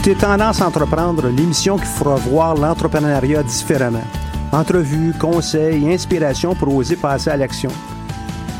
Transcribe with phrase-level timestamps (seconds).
[0.00, 4.02] écoutez Tendance Entreprendre, l'émission qui fera voir l'entrepreneuriat différemment.
[4.50, 7.68] Entrevues, conseils, inspiration pour oser passer à l'action.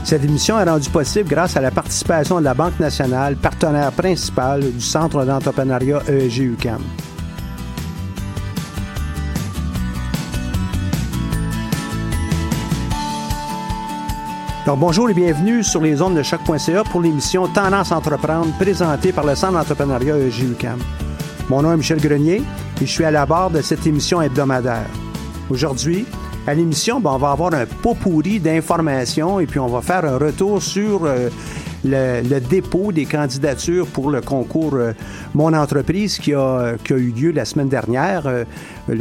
[0.04, 4.60] Cette émission est rendue possible grâce à la participation de la Banque nationale, partenaire principal
[4.60, 6.82] du Centre d'entrepreneuriat EEG UQAM.
[14.66, 19.24] Donc, bonjour et bienvenue sur les ondes de choc.ca pour l'émission Tendance Entreprendre présentée par
[19.24, 20.99] le Centre d'entrepreneuriat EEG UQAM.
[21.50, 22.42] Mon nom est Michel Grenier
[22.80, 24.86] et je suis à la barre de cette émission hebdomadaire.
[25.50, 26.06] Aujourd'hui,
[26.46, 30.04] à l'émission, ben, on va avoir un pot pourri d'informations et puis on va faire
[30.04, 31.28] un retour sur euh,
[31.84, 34.92] le, le dépôt des candidatures pour le concours euh,
[35.34, 38.44] Mon entreprise qui a, qui a eu lieu la semaine dernière, euh,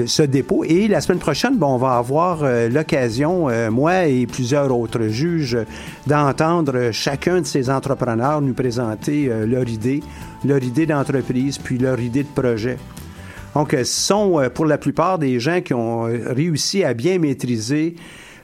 [0.05, 0.63] ce dépôt.
[0.63, 5.57] Et la semaine prochaine, ben, on va avoir euh, l'occasion, moi et plusieurs autres juges,
[6.07, 10.01] d'entendre chacun de ces entrepreneurs nous présenter leur idée,
[10.45, 12.77] leur idée d'entreprise, puis leur idée de projet.
[13.55, 17.95] Donc, ce sont pour la plupart des gens qui ont réussi à bien maîtriser,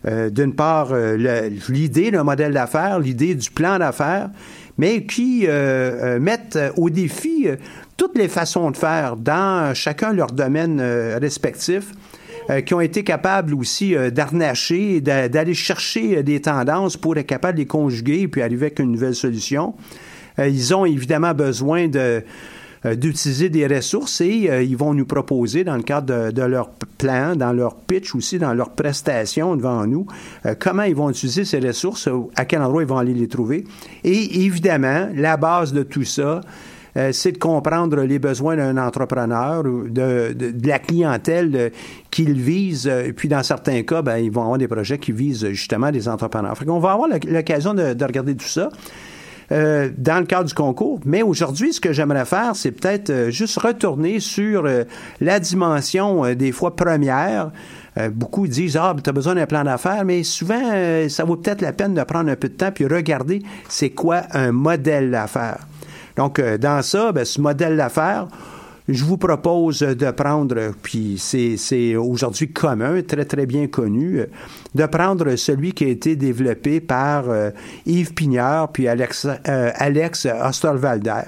[0.07, 4.29] euh, d'une part, euh, l'idée d'un modèle d'affaires, l'idée du plan d'affaires,
[4.77, 7.47] mais qui euh, mettent au défi
[7.97, 10.81] toutes les façons de faire dans chacun leur domaine
[11.21, 11.91] respectif.
[12.65, 17.61] qui ont été capables aussi d'arnacher, d'a- d'aller chercher des tendances pour être capables de
[17.63, 19.73] les conjuguer et puis arriver avec une nouvelle solution.
[20.37, 22.21] Ils ont évidemment besoin de
[22.93, 26.69] d'utiliser des ressources et euh, ils vont nous proposer dans le cadre de, de leur
[26.99, 30.05] plan, dans leur pitch aussi, dans leur prestation devant nous,
[30.45, 33.27] euh, comment ils vont utiliser ces ressources, euh, à quel endroit ils vont aller les
[33.27, 33.63] trouver.
[34.03, 36.41] Et évidemment, la base de tout ça,
[36.97, 41.69] euh, c'est de comprendre les besoins d'un entrepreneur de, de- la clientèle euh,
[42.11, 42.87] qu'il vise.
[42.87, 45.91] euh, Et puis, dans certains cas, ben, ils vont avoir des projets qui visent justement
[45.91, 46.57] des entrepreneurs.
[46.57, 48.69] Fait qu'on va avoir l'oc- l'occasion de regarder tout ça.
[49.51, 50.99] Euh, dans le cadre du concours.
[51.05, 54.83] Mais aujourd'hui, ce que j'aimerais faire, c'est peut-être euh, juste retourner sur euh,
[55.21, 57.51] la dimension euh, des fois première.
[57.97, 60.59] Euh, beaucoup disent ah tu as besoin d'un plan d'affaires, mais souvent
[61.07, 64.23] ça vaut peut-être la peine de prendre un peu de temps puis regarder c'est quoi
[64.31, 65.59] un modèle d'affaires.
[66.17, 68.27] Donc dans ça, ben, ce modèle d'affaires,
[68.87, 74.21] je vous propose de prendre, puis c'est aujourd'hui commun, très très bien connu,
[74.75, 77.49] de prendre celui qui a été développé par euh,
[77.85, 81.23] Yves Pignard puis Alex, euh, Alex Osterwalder.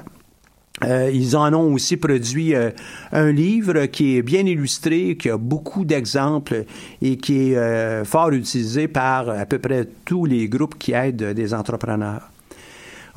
[0.83, 2.69] Euh, ils en ont aussi produit euh,
[3.11, 6.65] un livre qui est bien illustré, qui a beaucoup d'exemples
[7.01, 11.33] et qui est euh, fort utilisé par à peu près tous les groupes qui aident
[11.33, 12.29] des entrepreneurs.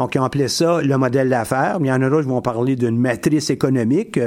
[0.01, 1.79] Donc, ils ont appelé ça le modèle d'affaires.
[1.79, 4.19] Mais il y en a d'autres qui vont parler d'une matrice économique.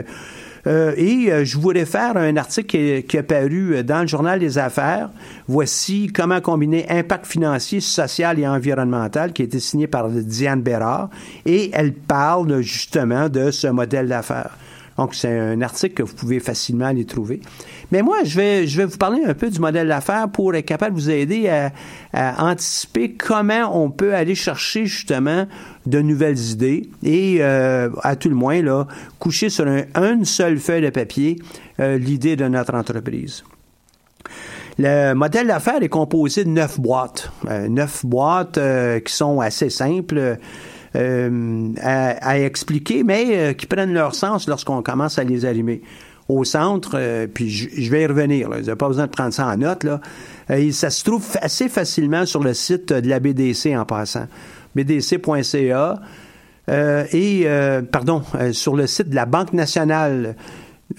[0.66, 4.08] Euh, et euh, je vous réfère à un article qui, qui, a paru dans le
[4.08, 5.10] journal des affaires.
[5.48, 11.10] Voici comment combiner impact financier, social et environnemental, qui a été signé par Diane Bérard.
[11.48, 14.56] Et elle parle justement de ce modèle d'affaires.
[14.98, 17.42] Donc, c'est un article que vous pouvez facilement aller trouver.
[17.92, 20.66] Mais moi, je vais, je vais vous parler un peu du modèle d'affaires pour être
[20.66, 21.72] capable de vous aider à,
[22.44, 25.48] anticiper comment on peut aller chercher justement
[25.86, 28.88] de nouvelles idées et, euh, à tout le moins, là,
[29.19, 31.40] coucher sur un, une seule feuille de papier
[31.80, 33.44] euh, l'idée de notre entreprise.
[34.78, 37.31] Le modèle d'affaires est composé de neuf boîtes.
[37.48, 38.60] Euh, neuf boîtes
[39.04, 40.38] qui sont assez simples.
[40.95, 45.81] Euh, à, expliquer, mais euh, qui prennent leur sens lorsqu'on commence à les allumer.
[46.30, 49.48] Au centre, euh, puis je, vais y revenir, vous n'avez pas besoin de prendre ça
[49.48, 50.00] en note, là.
[50.72, 54.28] ça se trouve assez facilement sur le site de la BDC en passant.
[54.75, 56.00] bdc.ca.
[57.12, 57.48] et,
[57.92, 60.36] pardon, sur le site de la Banque nationale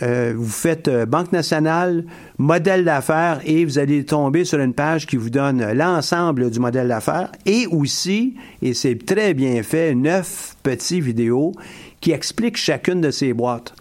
[0.03, 2.05] euh, vous faites euh, Banque nationale,
[2.39, 6.89] modèle d'affaires et vous allez tomber sur une page qui vous donne l'ensemble du modèle
[6.89, 11.53] d'affaires et aussi, et c'est très bien fait, neuf petits vidéos
[12.01, 13.75] qui expliquent chacune de ces boîtes.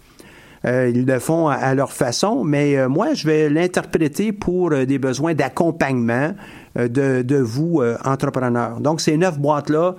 [0.64, 5.34] Euh, ils le font à, leur façon, mais moi, je vais l'interpréter pour des besoins
[5.34, 6.32] d'accompagnement
[6.76, 8.80] de, de, vous, entrepreneurs.
[8.80, 9.94] Donc, ces neuf boîtes-là,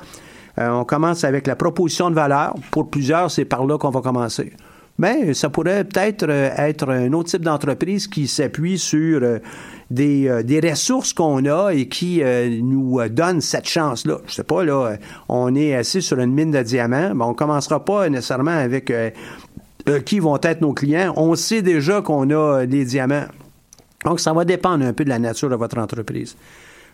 [0.57, 2.55] on commence avec la proposition de valeur.
[2.71, 4.53] Pour plusieurs, c'est par là qu'on va commencer
[4.97, 9.39] mais ça pourrait peut-être euh, être un autre type d'entreprise qui s'appuie sur euh,
[9.91, 12.21] des, euh, des ressources qu'on a et qui
[12.61, 14.19] nous donne cette chance-là.
[14.27, 14.97] Je sais pas, là,
[15.27, 18.91] on est assis sur une mine de diamants, mais on commencera pas nécessairement avec
[20.05, 21.13] qui vont être nos clients.
[21.17, 23.25] On sait déjà qu'on a des diamants.
[24.05, 26.35] Donc, ça va dépendre un peu de la nature de votre entreprise.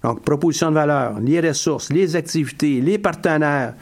[0.04, 3.76] Donc, proposition de valeur, les ressources, les activités, les partenaires,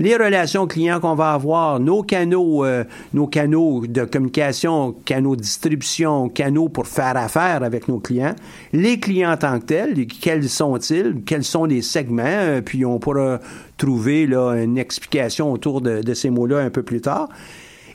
[0.00, 5.42] les relations clients qu'on va avoir, nos canaux, euh, nos canaux de communication, canaux de
[5.42, 8.34] distribution, canaux pour faire affaire avec nos clients,
[8.72, 12.98] les clients en tant que tels, quels sont-ils, quels sont les segments, euh, puis on
[12.98, 13.40] pourra
[13.76, 17.28] trouver une explication autour de, ces mots-là un peu plus tard.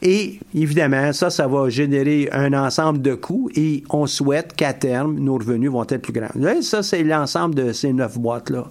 [0.03, 5.17] Et évidemment, ça, ça va générer un ensemble de coûts et on souhaite qu'à terme,
[5.17, 6.29] nos revenus vont être plus grands.
[6.61, 8.65] Ça, c'est l'ensemble de ces neuf boîtes-là.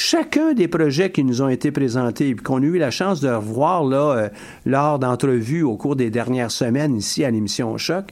[0.00, 3.28] Chacun des projets qui nous ont été présentés et qu'on a eu la chance de
[3.28, 4.28] revoir là, euh,
[4.64, 8.04] lors d'entrevues au cours des dernières semaines ici à l'émission Choc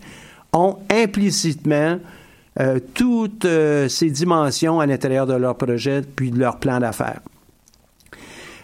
[0.52, 2.00] ont implicitement
[2.58, 7.20] euh, toutes euh, ces dimensions à l'intérieur de leur projet puis de leur plan d'affaires.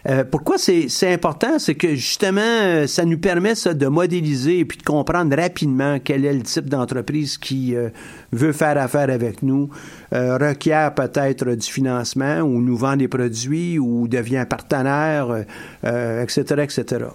[0.09, 1.59] Euh, pourquoi c'est important?
[1.59, 5.99] C'est que justement, euh, ça nous permet ça, de modéliser et puis de comprendre rapidement
[6.03, 7.91] quel est le type d'entreprise qui euh,
[8.33, 9.71] veut faire affaire avec nous,
[10.11, 15.45] requiert peut-être du financement ou nous vend des produits ou devient partenaire,
[15.85, 17.07] etc., etc.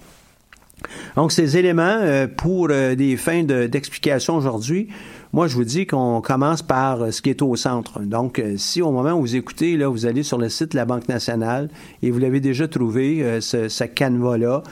[1.16, 4.90] Donc, ces éléments, pour des fins d'explication aujourd'hui,
[5.34, 8.00] moi, je vous dis qu'on commence par euh, ce qui est au centre.
[8.00, 10.78] Donc, euh, si au moment où vous écoutez, là, vous allez sur le site de
[10.78, 11.70] la Banque nationale
[12.02, 14.64] et vous l'avez déjà trouvé, euh, ce, ce canevas-là,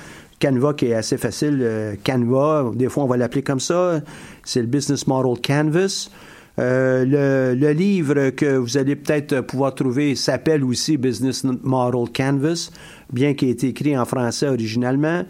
[0.41, 4.01] Canva qui est assez facile, Canva, des fois on va l'appeler comme ça,
[4.43, 6.09] c'est le Business Model Canvas.
[6.57, 12.69] le, le, livre que vous allez peut-être pouvoir trouver s'appelle aussi Business Model Canvas,
[13.13, 15.23] bien qu'il ait été écrit en français originalement.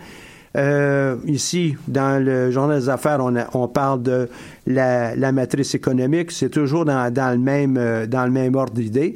[0.56, 3.20] Euh, ici, dans le journal des affaires,
[3.54, 4.30] on, parle de
[4.66, 6.32] la, matrice économique.
[6.32, 9.16] C'est toujours dans, le même, euh, dans le même ordre d'idée.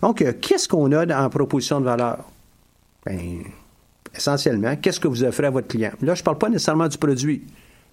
[0.00, 2.18] Donc, euh, qu'est-ce qu'on a en proposition de valeur?
[3.04, 3.40] Bien,
[4.14, 5.92] essentiellement, qu'est-ce que vous offrez à votre client?
[6.02, 7.42] Là, je ne parle pas nécessairement du produit.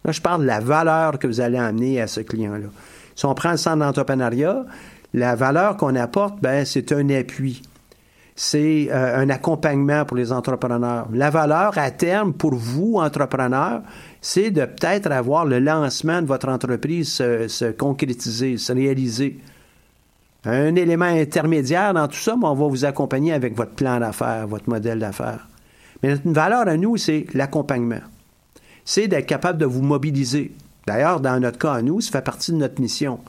[0.06, 2.68] Là, je parle de la valeur que vous allez amener à ce client-là.
[3.16, 4.66] Si on prend le centre d'entrepreneuriat,
[5.14, 7.62] la valeur qu'on apporte, ben, c'est un appui
[8.36, 11.08] c'est euh, un accompagnement pour les entrepreneurs.
[11.14, 13.82] La valeur à terme pour vous, entrepreneurs,
[14.22, 19.40] c'est de peut-être avoir le lancement de votre entreprise se, concrétiser, se réaliser.
[20.46, 24.48] Un élément intermédiaire dans tout ça, mais on va vous accompagner avec votre plan d'affaires,
[24.48, 25.48] votre modèle d'affaires.
[26.02, 28.02] Mais notre valeur à nous, c'est l'accompagnement.
[28.84, 30.52] C'est d'être capable de vous mobiliser.
[30.86, 33.20] D'ailleurs, dans notre cas à nous, ça fait partie de notre mission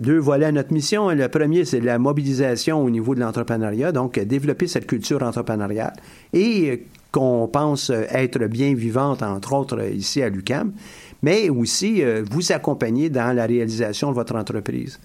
[0.00, 1.10] deux volets à notre mission.
[1.10, 5.92] Le premier, c'est la mobilisation au niveau de l'entrepreneuriat, donc développer cette culture entrepreneuriale
[6.32, 10.72] et qu'on pense être bien vivante, entre autres ici à l'UCAM,
[11.22, 14.98] mais aussi euh, vous accompagner dans la réalisation de votre entreprise.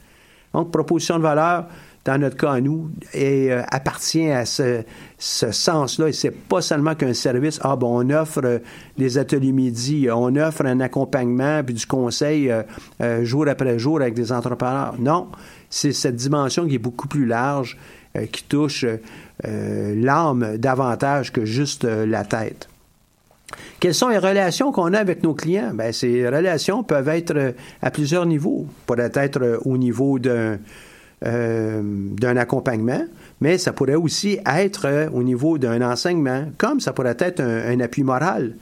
[0.53, 1.65] Donc, proposition de valeur,
[2.05, 4.83] dans notre cas à nous, euh, appartient à ce,
[5.17, 6.09] sens-là.
[6.09, 8.59] Et c'est pas seulement qu'un service, ah bon, on offre euh,
[8.97, 14.13] des ateliers midi, on offre un accompagnement puis du conseil euh, jour après jour avec
[14.13, 14.95] des entrepreneurs.
[14.99, 15.27] Non,
[15.69, 17.77] c'est cette dimension qui est beaucoup plus large,
[18.31, 18.85] qui touche
[19.43, 22.69] l'âme davantage que juste la tête.
[23.79, 25.71] Quelles sont les relations qu'on a avec nos clients?
[25.73, 28.67] Ben, ces relations peuvent être euh, à plusieurs niveaux.
[28.85, 30.57] Pourrait être euh, au niveau d'un
[31.25, 33.03] euh, d'un accompagnement,
[33.41, 38.03] mais ça pourrait aussi être au niveau d'un enseignement, comme ça pourrait être un, appui
[38.03, 38.55] moral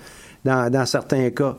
[0.46, 1.58] dans, certains cas.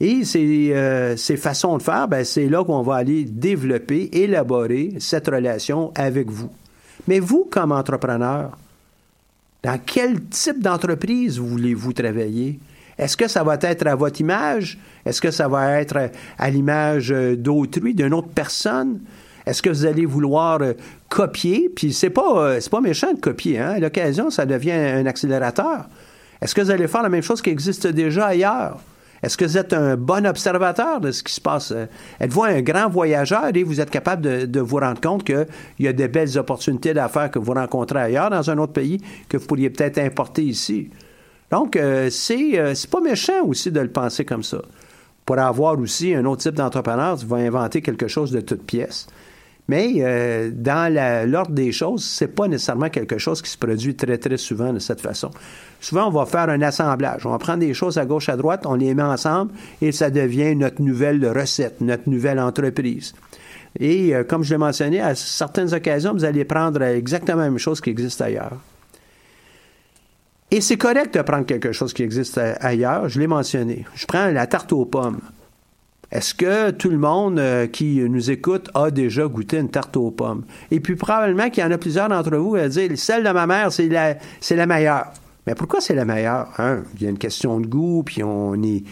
[0.00, 0.74] Et ces,
[1.16, 6.30] ces façons de faire, ben, c'est là qu'on va aller développer, élaborer cette relation avec
[6.30, 6.50] vous.
[7.06, 8.56] Mais vous, comme entrepreneur,
[9.62, 12.58] dans quel type d'entreprise voulez-vous travailler?
[12.98, 14.78] Est-ce que ça va être à votre image?
[15.04, 19.00] Est-ce que ça va être à l'image d'autrui, d'une autre personne?
[19.46, 20.72] Est-ce que vous allez vouloir euh,
[21.08, 21.70] copier?
[21.74, 23.70] Puis c'est pas, euh, pas méchant de copier, hein?
[23.76, 25.86] À l'occasion, ça devient un accélérateur.
[26.40, 28.78] Est-ce que vous allez faire la même chose qui existe déjà ailleurs?
[29.22, 31.72] Est-ce que vous êtes un bon observateur de ce qui se passe?
[31.72, 31.86] Euh,
[32.20, 35.46] êtes-vous un grand voyageur et vous êtes capable de, vous rendre compte qu'il
[35.78, 39.36] y a de belles opportunités d'affaires que vous rencontrez ailleurs dans un autre pays que
[39.36, 40.90] vous pourriez peut-être importer ici?
[41.50, 44.62] Donc, euh, c'est, pas méchant aussi de le penser comme ça.
[45.26, 49.06] Pour avoir aussi un autre type d'entrepreneur, tu vas inventer quelque chose de toute pièce.
[49.70, 50.92] Mais euh, dans
[51.30, 54.80] l'ordre des choses, c'est pas nécessairement quelque chose qui se produit très, très souvent de
[54.80, 55.30] cette façon.
[55.80, 57.24] Souvent, on va faire un assemblage.
[57.24, 60.10] On va prendre des choses à gauche, à droite, on les met ensemble et ça
[60.10, 63.14] devient notre nouvelle recette, notre nouvelle entreprise.
[63.78, 67.58] Et euh, comme je l'ai mentionné, à certaines occasions, vous allez prendre exactement la même
[67.58, 68.56] chose qui existe ailleurs.
[70.50, 73.84] Et c'est correct de prendre quelque chose qui existe ailleurs, je l'ai mentionné.
[73.94, 75.20] Je prends la tarte aux pommes.
[76.12, 80.10] Est-ce que tout le monde euh, qui nous écoute a déjà goûté une tarte aux
[80.10, 80.42] pommes?
[80.72, 83.46] Et puis probablement qu'il y en a plusieurs d'entre vous à dire celle de ma
[83.46, 85.12] mère, c'est la, meilleure.
[85.46, 86.48] Mais pourquoi c'est la meilleure?
[86.58, 86.82] Hein?
[86.96, 88.82] Il y a une question de goût, puis on est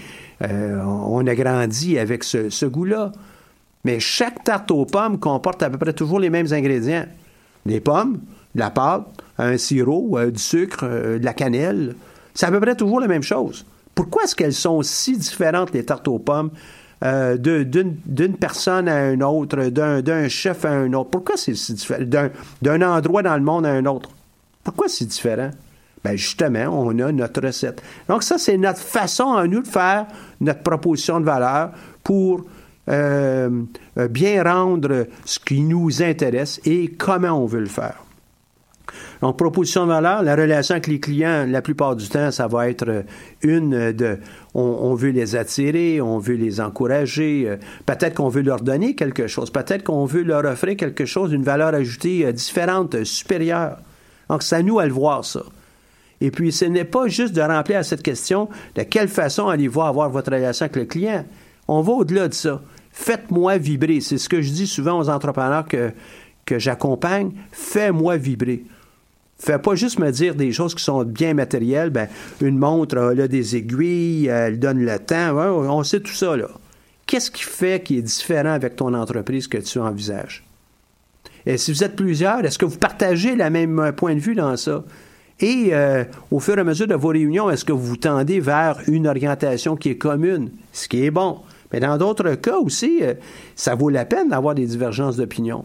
[0.42, 3.10] euh, on a grandi avec ce, ce goût-là.
[3.84, 7.06] Mais chaque tarte aux pommes comporte à peu près toujours les mêmes ingrédients.
[7.66, 8.20] Des pommes,
[8.54, 9.08] de la pâte,
[9.38, 11.96] un sirop, euh, du sucre, de la cannelle.
[12.32, 13.66] C'est à peu près toujours la même chose.
[13.96, 16.50] Pourquoi est-ce qu'elles sont si différentes, les tartes aux pommes,
[17.04, 21.10] euh, d'une personne à une autre, d'un chef à un autre.
[21.10, 22.02] Pourquoi c'est si différent?
[22.62, 24.10] D'un endroit dans le monde à un autre?
[24.64, 25.50] Pourquoi c'est différent?
[26.04, 27.82] Ben justement, on a notre recette.
[28.08, 30.06] Donc ça, c'est notre façon à nous de faire
[30.40, 31.70] notre proposition de valeur
[32.04, 32.44] pour
[32.88, 33.50] euh,
[34.10, 38.02] bien rendre ce qui nous intéresse et comment on veut le faire.
[39.20, 42.68] Donc, proposition de valeur, la relation avec les clients, la plupart du temps, ça va
[42.68, 43.04] être
[43.42, 44.18] une de
[44.54, 47.56] on, veut les attirer, on veut les encourager, euh,
[47.86, 51.42] peut-être qu'on veut leur donner quelque chose, peut-être qu'on veut leur offrir quelque chose, une
[51.42, 53.78] valeur ajoutée euh, différente, euh, supérieure.
[54.28, 55.42] Donc, c'est à nous à le voir, ça.
[56.20, 59.82] Et puis, ce n'est pas juste de remplir à cette question de quelle façon allez-vous
[59.82, 61.24] avoir votre relation avec le client?
[61.68, 62.60] On va au-delà de ça.
[62.90, 64.00] Faites-moi vibrer.
[64.00, 65.92] C'est ce que je dis souvent aux entrepreneurs que,
[66.44, 67.32] que j'accompagne.
[67.52, 68.64] Fais-moi vibrer.
[69.38, 71.90] Fais pas juste me dire des choses qui sont bien matérielles.
[71.90, 72.08] Ben,
[72.40, 75.36] une montre, elle a des aiguilles, elle donne le temps.
[75.36, 76.48] on sait tout ça, là.
[77.06, 80.44] Qu'est-ce qui fait qui est différent avec ton entreprise que tu envisages?
[81.46, 84.34] Et si vous êtes plusieurs, est-ce que vous partagez le même euh, point de vue
[84.34, 84.84] dans ça?
[85.40, 88.40] Et euh, au fur et à mesure de vos réunions, est-ce que vous vous tendez
[88.40, 91.38] vers une orientation qui est commune, ce qui est bon?
[91.72, 93.14] Mais dans d'autres cas aussi, euh,
[93.54, 95.64] ça vaut la peine d'avoir des divergences d'opinion.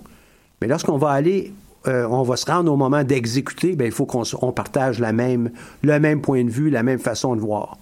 [0.61, 1.51] Mais lorsqu'on va aller
[1.87, 5.51] euh, on va se rendre au moment d'exécuter, ben, il faut qu'on partage la même,
[5.81, 7.77] le même point de vue, la même façon de voir.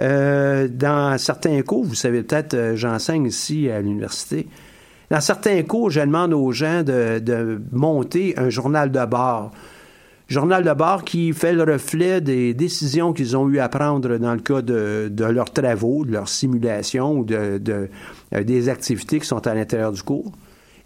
[0.00, 4.48] Euh, dans certains cours, vous savez peut-être, euh, j'enseigne ici à l'université,
[5.10, 9.52] dans certains cours, je demande aux gens de, monter un journal de bord.
[10.26, 14.34] Journal de bord qui fait le reflet des décisions qu'ils ont eu à prendre dans
[14.34, 17.88] le cas de, leurs travaux, de leurs simulations ou de,
[18.32, 20.32] des activités qui sont à l'intérieur du cours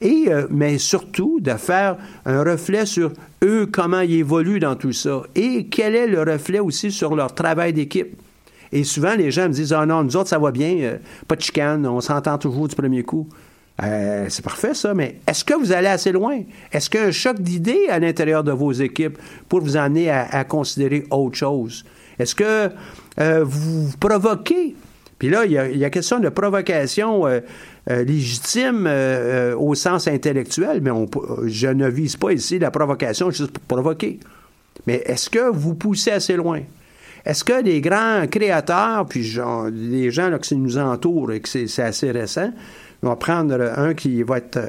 [0.01, 4.93] et euh, mais surtout de faire un reflet sur eux, comment ils évoluent dans tout
[4.93, 8.17] ça, et quel est le reflet aussi sur leur travail d'équipe.
[8.73, 10.97] Et souvent, les gens me disent Ah non, nous autres, ça va bien, euh,
[11.29, 13.29] pas de chicane, on s'entend toujours du premier coup.
[13.83, 16.41] Euh, c'est parfait ça, mais est-ce que vous allez assez loin?
[16.71, 20.11] Est-ce qu'il y a un choc d'idées à l'intérieur de vos équipes pour vous amener
[20.11, 21.85] à, considérer autre chose?
[22.19, 22.71] Est-ce que
[23.43, 24.75] vous provoquez?
[25.19, 27.25] Puis là, il y a, question de provocation
[27.89, 30.91] légitime euh, euh, au sens intellectuel, mais
[31.47, 34.21] je ne vise pas ici la provocation juste pour provoquer.
[34.87, 36.61] Mais est-ce que vous poussez assez loin?
[37.25, 41.49] Est-ce que les grands créateurs, puis genre, les gens là, qui nous entourent et que
[41.49, 42.51] c'est assez récent,
[43.03, 44.61] on va prendre un qui va être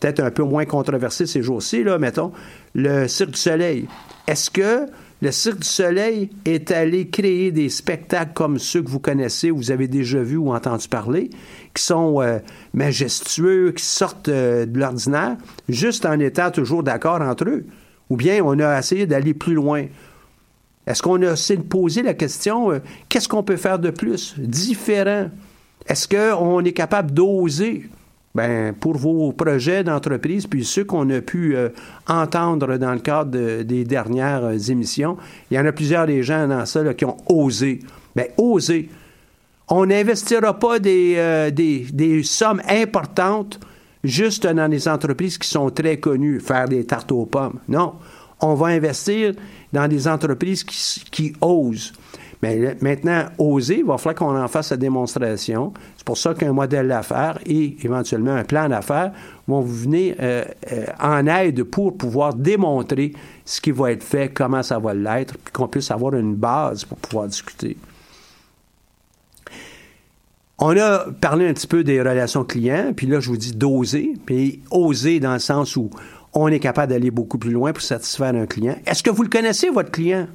[0.00, 2.32] peut-être un peu moins controversé ces jours-ci, là, mettons,
[2.74, 3.88] le Cirque du Soleil.
[4.26, 4.86] Est-ce que
[5.22, 9.70] le Cirque du Soleil est allé créer des spectacles comme ceux que vous connaissez, vous
[9.70, 11.30] avez déjà vu ou entendu parler,
[11.74, 12.38] qui sont euh,
[12.74, 15.36] majestueux, qui sortent euh, de l'ordinaire,
[15.68, 17.64] juste en étant toujours d'accord entre eux.
[18.10, 19.86] Ou bien on a essayé d'aller plus loin.
[20.86, 24.34] Est-ce qu'on a essayé de poser la question, euh, qu'est-ce qu'on peut faire de plus,
[24.38, 25.30] différent?
[25.86, 27.88] Est-ce qu'on est capable d'oser?
[28.36, 31.70] Ben, pour vos projets d'entreprise, puis ceux qu'on a pu euh,
[32.06, 35.16] entendre dans le cadre des dernières euh, émissions,
[35.50, 37.80] il y en a plusieurs des gens dans ça qui ont osé.
[38.14, 38.90] Ben, oser.
[39.68, 43.58] On n'investira pas des, des, des, sommes importantes
[44.04, 47.58] juste dans des entreprises qui sont très connues, faire des tartes aux pommes.
[47.68, 47.94] Non.
[48.40, 49.32] On va investir
[49.72, 51.94] dans des entreprises qui, qui osent.
[52.42, 55.72] Mais maintenant, oser, il va falloir qu'on en fasse la démonstration.
[55.96, 59.12] C'est pour ça qu'un modèle d'affaires et éventuellement un plan d'affaires
[59.48, 63.12] vont vous venir euh, euh, en aide pour pouvoir démontrer
[63.44, 66.84] ce qui va être fait, comment ça va l'être, puis qu'on puisse avoir une base
[66.84, 67.76] pour pouvoir discuter.
[70.58, 74.14] On a parlé un petit peu des relations clients, puis là, je vous dis d'oser,
[74.24, 75.90] puis oser dans le sens où
[76.32, 78.76] on est capable d'aller beaucoup plus loin pour satisfaire un client.
[78.86, 80.26] Est-ce que vous le connaissez, votre client?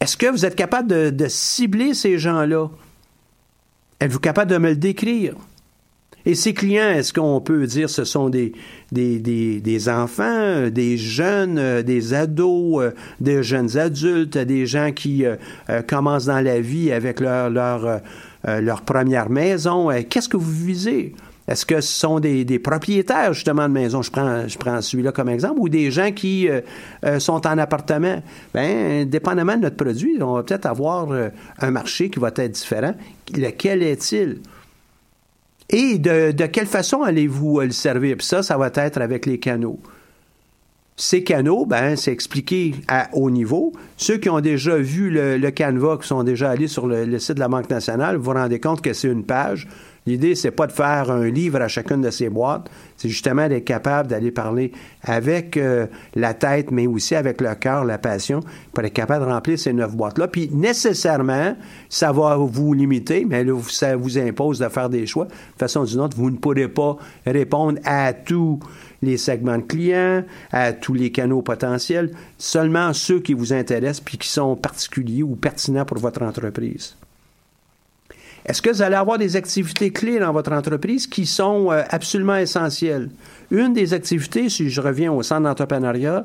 [0.00, 2.68] Est-ce que vous êtes capable de, cibler ces gens-là?
[4.00, 5.34] Êtes-vous capable de me le décrire?
[6.24, 8.52] Et ces clients, est-ce qu'on peut dire ce sont des,
[9.88, 15.36] enfants, des jeunes, des ados, des jeunes adultes, des gens qui euh,
[15.70, 19.88] euh, commencent dans la vie avec leur, euh, leur première maison?
[20.08, 21.14] Qu'est-ce que vous visez?
[21.48, 24.02] Est-ce que ce sont des, propriétaires, justement, de maisons?
[24.02, 26.60] Je prends, je prends celui-là comme exemple, ou des gens qui euh,
[27.06, 28.22] euh, sont en appartement?
[28.54, 32.52] Bien, dépendamment de notre produit, on va peut-être avoir euh, un marché qui va être
[32.52, 32.94] différent.
[33.34, 34.40] Lequel est-il?
[35.70, 38.18] Et de, quelle façon allez-vous le servir?
[38.18, 39.80] Puis ça, ça va être avec les canaux.
[40.96, 43.72] Ces canaux, ben, c'est expliqué à haut niveau.
[43.96, 47.34] Ceux qui ont déjà vu le, Canva, qui sont déjà allés sur le, le, site
[47.34, 49.68] de la Banque nationale, vous vous rendez compte que c'est une page
[50.08, 53.66] L'idée, c'est pas de faire un livre à chacune de ces boîtes, c'est justement d'être
[53.66, 54.72] capable d'aller parler
[55.02, 58.40] avec euh, la tête, mais aussi avec le cœur, la passion,
[58.72, 60.28] pour être capable de remplir ces neuf boîtes-là.
[60.28, 61.54] Puis nécessairement,
[61.90, 65.26] ça va vous limiter, mais là, ça vous impose de faire des choix.
[65.26, 68.60] De façon d'une autre, vous ne pourrez pas répondre à tous
[69.02, 74.16] les segments de clients, à tous les canaux potentiels, seulement ceux qui vous intéressent puis
[74.16, 76.96] qui sont particuliers ou pertinents pour votre entreprise.
[78.48, 82.36] Est-ce que vous allez avoir des activités clés dans votre entreprise qui sont euh, absolument
[82.36, 83.10] essentielles?
[83.50, 86.24] Une des activités, si je reviens au centre d'entrepreneuriat,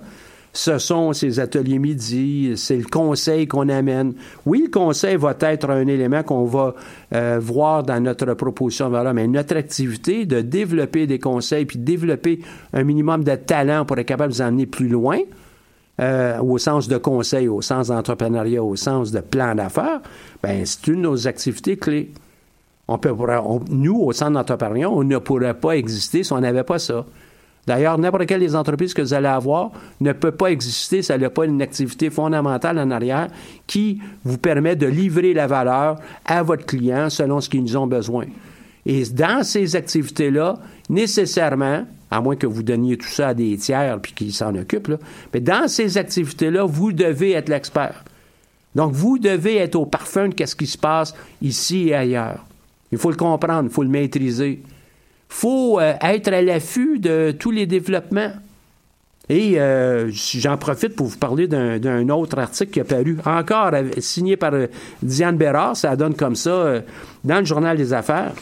[0.54, 4.14] ce sont ces ateliers midi, c'est le conseil qu'on amène.
[4.46, 6.76] Oui, le conseil va être un élément qu'on va
[7.14, 11.78] euh, voir dans notre proposition de valeur, mais notre activité de développer des conseils puis
[11.78, 12.40] développer
[12.72, 15.18] un minimum de talent pour être capable de vous emmener plus loin,
[16.00, 20.02] euh, au sens de conseil, au sens d'entrepreneuriat, au sens de plan d'affaires,
[20.42, 22.12] ben c'est une de nos activités clés.
[22.88, 23.00] On
[23.70, 27.06] nous, au centre d'entrepreneuriat, on ne pourrait pas exister si on n'avait pas ça.
[27.66, 31.22] D'ailleurs, n'importe quelle des entreprises que vous allez avoir ne peut pas exister si elle
[31.22, 33.30] n'a pas une activité fondamentale en arrière
[33.68, 38.26] qui vous permet de livrer la valeur à votre client selon ce qu'ils ont besoin.
[38.86, 40.56] Et dans ces activités-là,
[40.90, 44.94] nécessairement, à moins que vous donniez tout ça à des tiers puis qu'ils s'en occupent,
[45.34, 48.04] mais dans ces activités-là, vous devez être l'expert.
[48.76, 52.46] Donc, vous devez être au parfum de ce qui se passe ici et ailleurs.
[52.92, 54.62] Il faut le comprendre, il faut le maîtriser.
[54.64, 54.70] Il
[55.28, 58.32] faut euh, être à l'affût de tous les développements.
[59.30, 64.38] Et euh, j'en profite pour vous parler d'un autre article qui a paru, encore signé
[64.38, 64.68] par euh,
[65.02, 66.84] Diane Bérard, ça donne comme ça,
[67.24, 68.34] dans le Journal des Affaires,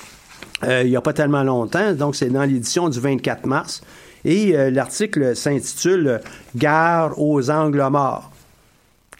[0.63, 3.81] il n'y a pas tellement longtemps, donc c'est dans l'édition du 24 mars.
[4.23, 6.21] Et l'article s'intitule
[6.55, 8.31] Gare aux angles morts.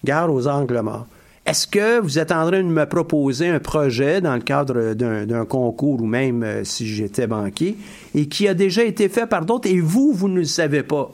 [0.03, 1.07] Gare aux angles morts.
[1.43, 5.45] Est-ce que vous êtes en train de me proposer un projet dans le cadre d'un
[5.45, 7.77] concours ou même euh, si j'étais banquier
[8.13, 11.11] et qui a déjà été fait par d'autres et vous, vous ne le savez pas?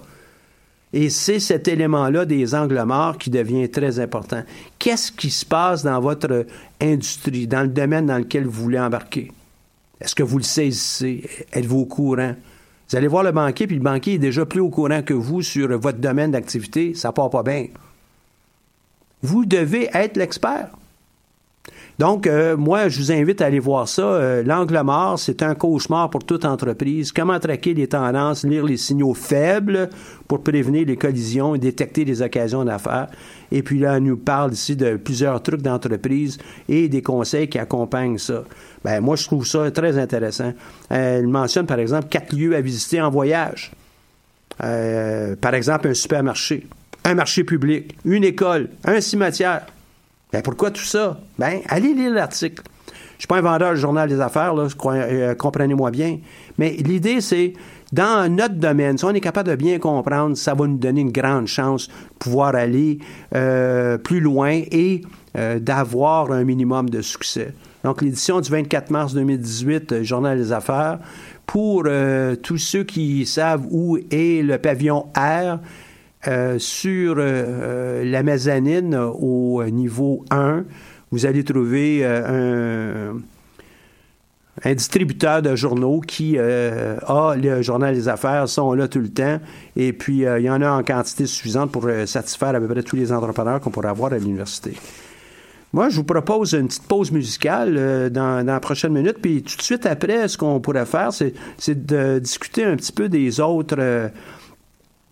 [0.92, 4.44] Et c'est cet élément-là des angles morts qui devient très important.
[4.80, 6.46] Qu'est-ce qui se passe dans votre
[6.82, 9.32] industrie, dans le domaine dans lequel vous voulez embarquer?
[10.00, 11.30] Est-ce que vous le saisissez?
[11.52, 12.36] Êtes-vous au courant?
[12.90, 15.42] Vous allez voir le banquier, puis le banquier est déjà plus au courant que vous
[15.42, 16.94] sur votre domaine d'activité.
[16.94, 17.68] Ça part pas bien.
[19.22, 20.70] Vous devez être l'expert.
[22.00, 24.04] Donc, euh, moi, je vous invite à aller voir ça.
[24.04, 27.12] Euh, l'angle mort, c'est un cauchemar pour toute entreprise.
[27.12, 29.90] Comment traquer les tendances, lire les signaux faibles
[30.28, 33.08] pour prévenir les collisions et détecter les occasions d'affaires.
[33.52, 36.38] Et puis là, on nous parle ici de plusieurs trucs d'entreprise
[36.70, 38.44] et des conseils qui accompagnent ça.
[38.84, 40.54] Ben, moi, je trouve ça très intéressant.
[40.92, 43.72] Euh, elle mentionne, par exemple, quatre lieux à visiter en voyage.
[44.60, 46.68] par exemple, un supermarché
[47.08, 49.66] un marché public, une école, un cimetière.
[50.32, 51.20] Ben pourquoi tout ça?
[51.40, 52.64] Ben, allez lire l'article.
[53.18, 56.20] Je suis pas un vendeur du journal des affaires, euh, comprenez-moi bien.
[56.58, 57.54] Mais l'idée, c'est,
[57.94, 61.12] dans notre domaine, si on est capable de bien comprendre, ça va nous donner une
[61.12, 63.00] grande chance de pouvoir aller
[63.34, 65.02] euh, plus loin et
[65.38, 67.54] euh, d'avoir un minimum de succès.
[67.84, 71.00] Donc, l'édition du 24 mars 2018, euh, Journal des affaires,
[71.46, 71.88] pour
[72.44, 75.60] tous ceux qui savent où est le pavillon R,
[76.26, 80.64] euh, sur euh, euh, la mezzanine au niveau 1,
[81.12, 83.14] vous allez trouver un,
[84.66, 89.40] distributeur de journaux qui a le journal des affaires, sont là tout le temps,
[89.78, 92.98] et puis il y en a en quantité suffisante pour satisfaire à peu près tous
[92.98, 94.74] les entrepreneurs qu'on pourrait avoir à l'université.
[95.72, 99.62] Moi, je vous propose une petite pause musicale dans, la prochaine minute, puis tout de
[99.62, 104.12] suite après, ce qu'on pourrait faire, c'est, de discuter un petit peu des autres,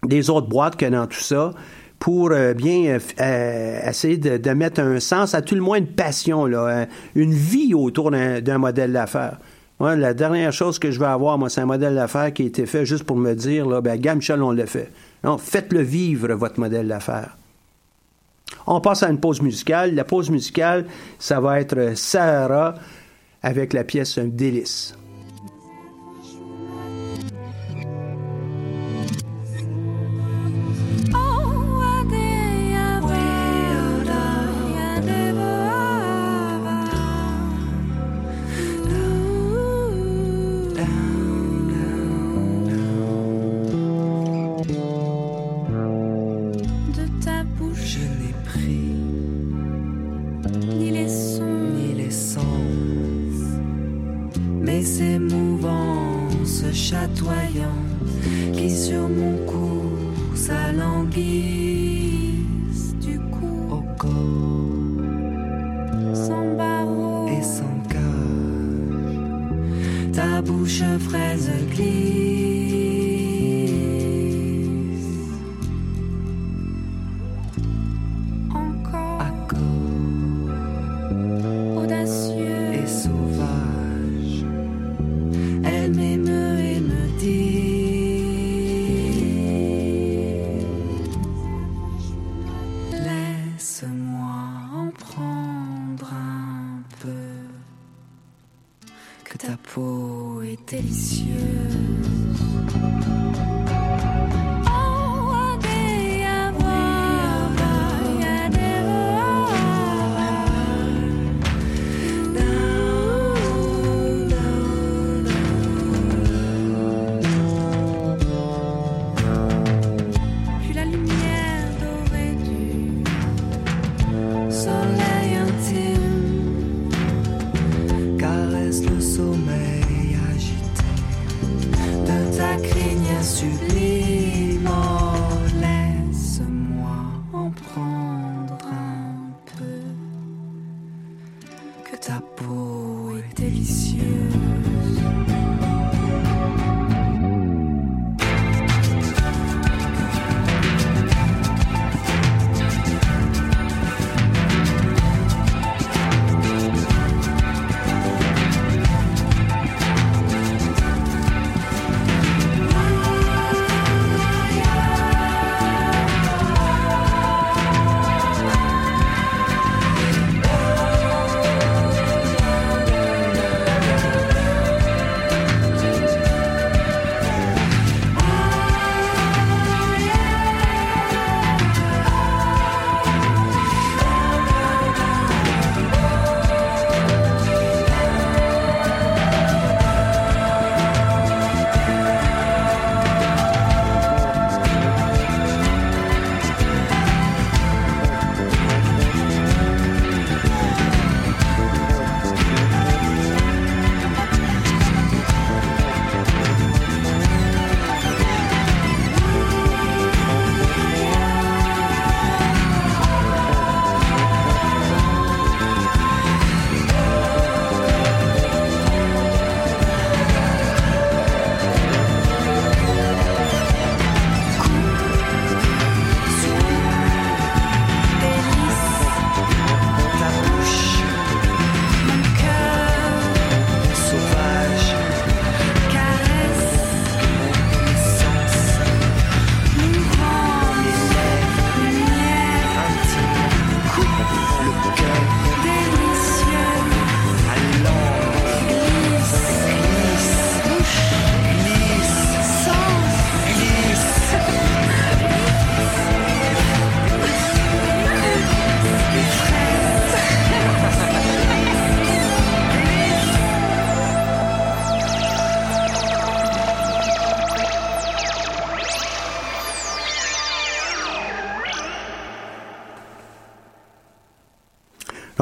[0.07, 1.53] des autres boîtes a dans tout ça
[1.99, 5.87] pour euh, bien euh, euh, essayer de, mettre un sens, à tout le moins une
[5.87, 9.39] passion, là, une vie autour d'un, modèle d'affaires.
[9.79, 12.65] La dernière chose que je veux avoir, moi, c'est un modèle d'affaires qui a été
[12.65, 14.91] fait juste pour me dire, là, ben, gars, on l'a fait.
[15.23, 17.35] Non, faites-le vivre, votre modèle d'affaires.
[18.67, 19.95] On passe à une pause musicale.
[19.95, 20.85] La pause musicale,
[21.19, 22.75] ça va être Sahara
[23.41, 24.95] avec la pièce Un délice.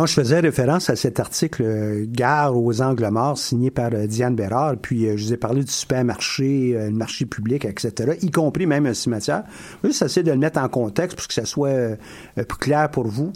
[0.04, 4.06] Non, je faisais référence à cet article euh, Gare aux angles morts signé par euh,
[4.06, 4.76] Diane Bérard.
[4.76, 8.86] Puis euh, je vous ai parlé du supermarché, le marché public, etc., y compris même
[8.86, 9.44] un cimetière.
[9.82, 11.96] Juste essayer de le mettre en contexte pour que ça soit
[12.36, 13.32] plus clair pour vous.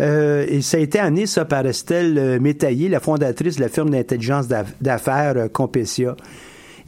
[0.00, 4.48] Et ça a été amené, ça, par Estelle Métaillé, la fondatrice de la firme d'intelligence
[4.48, 6.16] d'aff- d'affaires Competia.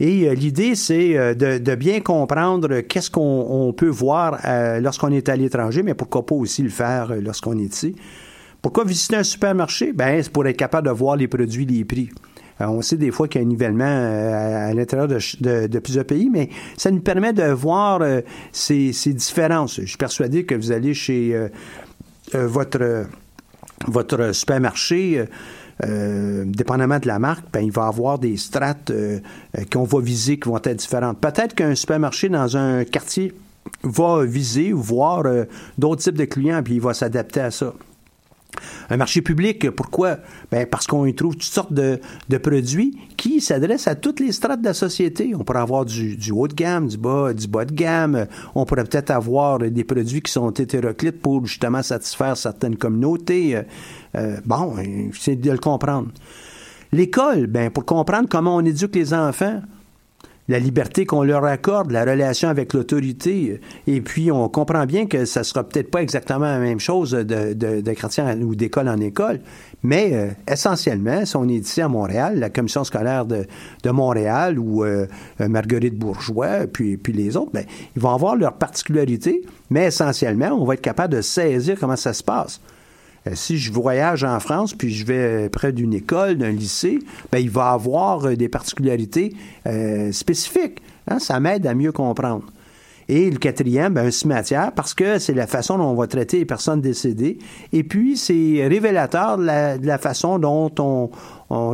[0.01, 4.37] Et l'idée, c'est de, bien comprendre qu'est-ce qu'on on peut voir
[4.81, 7.95] lorsqu'on est à l'étranger, mais pourquoi pas aussi le faire lorsqu'on est ici.
[8.61, 9.93] Pourquoi visiter un supermarché?
[9.93, 12.09] Ben, c'est pour être capable de voir les produits, les prix.
[12.61, 16.05] Euh, on sait des fois qu'il y a un nivellement euh, à, l'intérieur de, plusieurs
[16.05, 19.79] pays, mais ça nous permet de voir euh, ces, ces différences.
[19.79, 21.49] Je suis persuadé que vous allez chez
[22.33, 23.05] votre,
[23.87, 25.23] votre supermarché,
[25.81, 28.91] dépendamment de la marque, ben, il va avoir des strates
[29.71, 31.19] qu'on va viser qui vont être différentes.
[31.21, 33.33] Peut-être qu'un supermarché dans un quartier
[33.83, 35.23] va viser ou voir
[35.77, 37.73] d'autres types de clients, puis il va s'adapter à ça.
[38.89, 40.17] Un marché public, pourquoi?
[40.51, 41.99] Ben parce qu'on y trouve toutes sortes de,
[42.37, 45.33] produits qui s'adressent à toutes les strates de la société.
[45.35, 48.27] On pourrait avoir du, haut de gamme, du bas, du bas de gamme.
[48.55, 53.61] On pourrait peut-être avoir des produits qui sont hétéroclites pour justement satisfaire certaines communautés.
[54.15, 54.75] Euh, bon,
[55.13, 56.09] c'est de le comprendre.
[56.91, 59.61] L'école, ben pour comprendre comment on éduque les enfants,
[60.47, 63.59] la liberté qu'on leur accorde, la relation avec l'autorité.
[63.85, 67.53] Et puis, on comprend bien que ça sera peut-être pas exactement la même chose de,
[67.53, 69.39] de, de chrétien ou d'école en école,
[69.83, 73.45] mais euh, essentiellement, si on est ici à Montréal, la commission scolaire de,
[73.83, 75.05] de Montréal ou euh,
[75.39, 80.65] Marguerite Bourgeois, puis, puis les autres, ben, ils vont avoir leurs particularités, mais essentiellement, on
[80.65, 82.61] va être capable de saisir comment ça se passe.
[83.27, 86.99] Euh, si je voyage en France, puis je vais près d'une école, d'un lycée,
[87.31, 89.35] ben, il va avoir euh, des particularités
[89.65, 90.81] euh, spécifiques.
[91.07, 91.19] Hein?
[91.19, 92.43] Ça m'aide à mieux comprendre.
[93.09, 96.39] Et le quatrième, ben, un cimetière, parce que c'est la façon dont on va traiter
[96.39, 97.37] les personnes décédées.
[97.71, 99.45] Et puis, c'est révélateur de
[99.87, 101.09] la, façon dont on,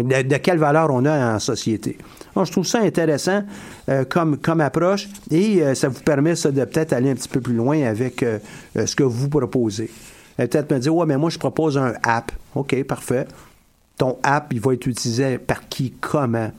[0.04, 1.98] de, quelle valeur on a en société.
[2.36, 3.44] Je trouve ça intéressant
[3.90, 7.54] euh, comme, approche et euh, ça vous permet de peut-être aller un petit peu plus
[7.54, 8.40] loin avec euh,
[8.74, 9.92] ce que vous proposez
[10.38, 12.32] peut-être me dire, ouais, mais moi, je propose un app.
[12.56, 13.28] OK, parfait.
[13.98, 16.52] Ton app, il va être utilisé par qui, comment?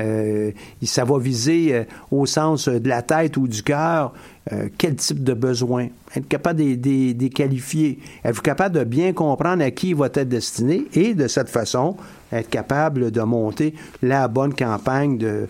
[0.00, 0.50] Euh,
[0.82, 4.14] ça va viser euh, au sens de la tête ou du cœur
[4.50, 5.88] euh, quel type de besoin?
[6.16, 7.98] Être capable de les qualifier.
[8.24, 11.96] Être capable de bien comprendre à qui il va être destiné et de cette façon,
[12.32, 15.46] être capable de monter la bonne campagne de,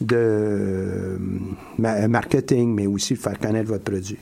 [0.00, 1.18] de
[1.78, 4.18] marketing, mais aussi faire connaître votre produit?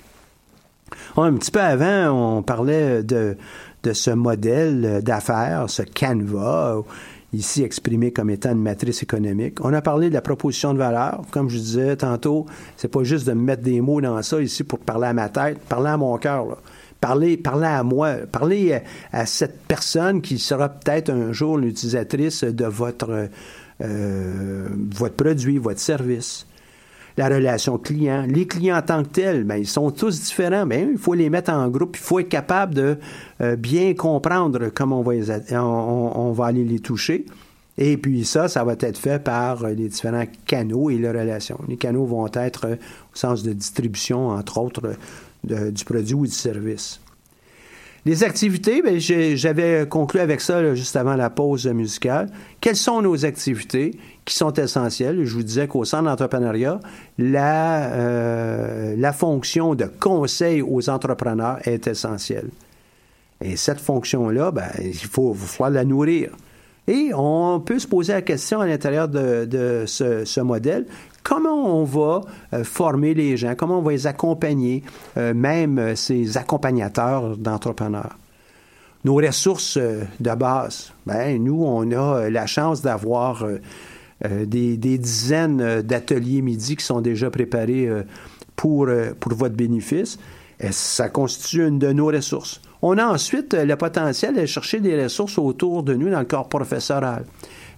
[1.16, 3.36] Un petit peu avant, on parlait de,
[3.92, 6.82] ce modèle d'affaires, ce canevas,
[7.32, 9.62] ici exprimé comme étant une matrice économique.
[9.64, 11.22] On a parlé de la proposition de valeur.
[11.30, 12.46] Comme je disais tantôt,
[12.76, 15.58] c'est pas juste de mettre des mots dans ça ici pour parler à ma tête,
[15.60, 16.58] parler à mon cœur.
[17.00, 18.80] Parler, parler à moi, parler
[19.12, 23.28] à, cette personne qui sera peut-être un jour l'utilisatrice de votre,
[23.82, 26.44] euh, votre produit, votre service
[27.18, 28.24] la relation client.
[28.28, 30.64] Les clients en tant que tels, ben, ils sont tous différents.
[30.64, 31.96] Ben, il faut les mettre en groupe.
[31.96, 32.96] Il faut être capable de
[33.40, 37.26] euh, bien comprendre comment on va, les, on, va aller les toucher.
[37.76, 41.58] Et puis ça, ça va être fait par les différents canaux et les relations.
[41.68, 44.92] Les canaux vont être euh, au sens de distribution, entre autres,
[45.42, 47.00] du produit ou du service.
[48.04, 52.30] Les activités, ben, j'avais conclu avec ça juste avant la pause musicale.
[52.60, 53.98] Quelles sont nos activités?
[54.28, 55.24] Qui sont essentielles?
[55.24, 56.80] Je vous disais qu'au centre d'entrepreneuriat,
[57.18, 62.50] la, euh, la fonction de conseil aux entrepreneurs est essentielle.
[63.42, 65.34] Et cette fonction-là, ben, il faut,
[65.70, 66.30] la nourrir.
[66.86, 70.86] Et on peut se poser la question à l'intérieur de, de ce, ce, modèle,
[71.22, 72.20] comment on va
[72.52, 74.82] euh, former les gens, comment on va les accompagner,
[75.16, 78.18] euh, même ces accompagnateurs d'entrepreneurs?
[79.04, 83.46] Nos ressources de base, ben, nous, on a la chance d'avoir
[84.24, 88.02] des, des, dizaines d'ateliers midi qui sont déjà préparés euh,
[88.56, 88.88] pour,
[89.20, 90.18] pour votre bénéfice.
[90.70, 92.60] Ça constitue une de nos ressources.
[92.82, 96.48] On a ensuite le potentiel de chercher des ressources autour de nous dans le corps
[96.48, 97.24] professoral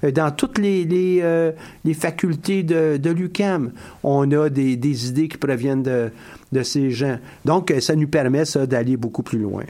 [0.03, 1.53] dans toutes les, euh,
[1.95, 3.73] facultés de, de l'UCAM.
[4.03, 6.11] On a des, idées qui proviennent de,
[6.53, 7.19] de, ces gens.
[7.45, 9.65] Donc, ça nous permet d'aller beaucoup plus loin.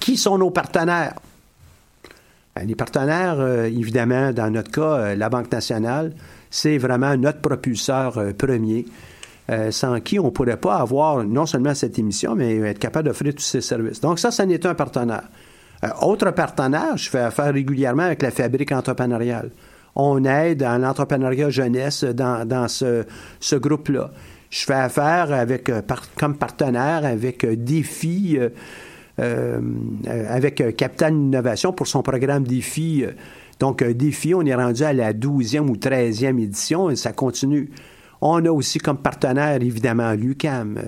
[0.00, 1.14] Qui sont nos partenaires?
[2.56, 6.14] Ben, les partenaires, euh, évidemment, dans notre cas, euh, la Banque nationale,
[6.50, 8.86] c'est vraiment notre propulseur euh, premier.
[9.70, 13.32] sans qui on ne pourrait pas avoir non seulement cette émission, mais être capable d'offrir
[13.32, 14.00] tous ces services.
[14.00, 15.28] Donc ça, ça n'est un partenaire.
[15.84, 19.50] Euh, autre partenaire, je fais affaire régulièrement avec la fabrique entrepreneuriale.
[19.94, 23.04] On aide à l'entrepreneuriat jeunesse dans, dans ce,
[23.40, 24.10] ce groupe-là.
[24.50, 28.48] Je fais affaire avec, euh, par, comme partenaire avec euh, Défi, euh, euh,
[29.18, 33.04] avec euh, Capital Innovation pour son programme Défi.
[33.04, 33.12] Euh,
[33.58, 37.70] Donc, euh, Défi, on est rendu à la 12e ou 13e édition et ça continue.
[38.28, 40.78] On a aussi comme partenaire, évidemment, l'UCAM.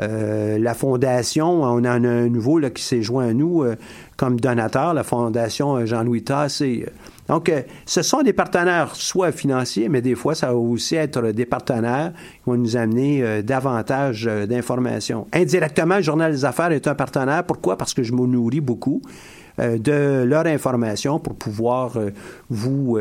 [0.00, 3.76] Euh, la Fondation, on en a un nouveau là, qui s'est joint à nous euh,
[4.18, 6.86] comme donateur, la Fondation euh, Jean-Louis Tassé.
[7.28, 11.22] Donc, euh, ce sont des partenaires soit financiers, mais des fois, ça va aussi être
[11.32, 15.26] des partenaires qui vont nous amener euh, davantage euh, d'informations.
[15.32, 17.44] Indirectement, le Journal des Affaires est un partenaire.
[17.44, 17.78] Pourquoi?
[17.78, 19.00] Parce que je me nourris beaucoup
[19.58, 22.10] euh, de leur information pour pouvoir euh,
[22.50, 22.98] vous,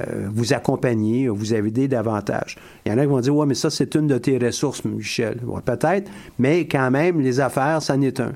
[0.00, 2.56] euh, vous accompagner, vous aider davantage.
[2.84, 4.84] Il y en a qui vont dire, ouais, mais ça, c'est une de tes ressources,
[4.84, 5.40] Michel.
[5.64, 8.32] Peut-être, mais quand même, les affaires, ça en est un.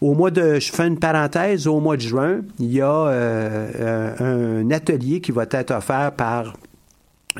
[0.00, 3.70] Au mois de, je fais une parenthèse, au mois de juin, il y a euh,
[3.78, 6.54] euh, un atelier qui va être offert par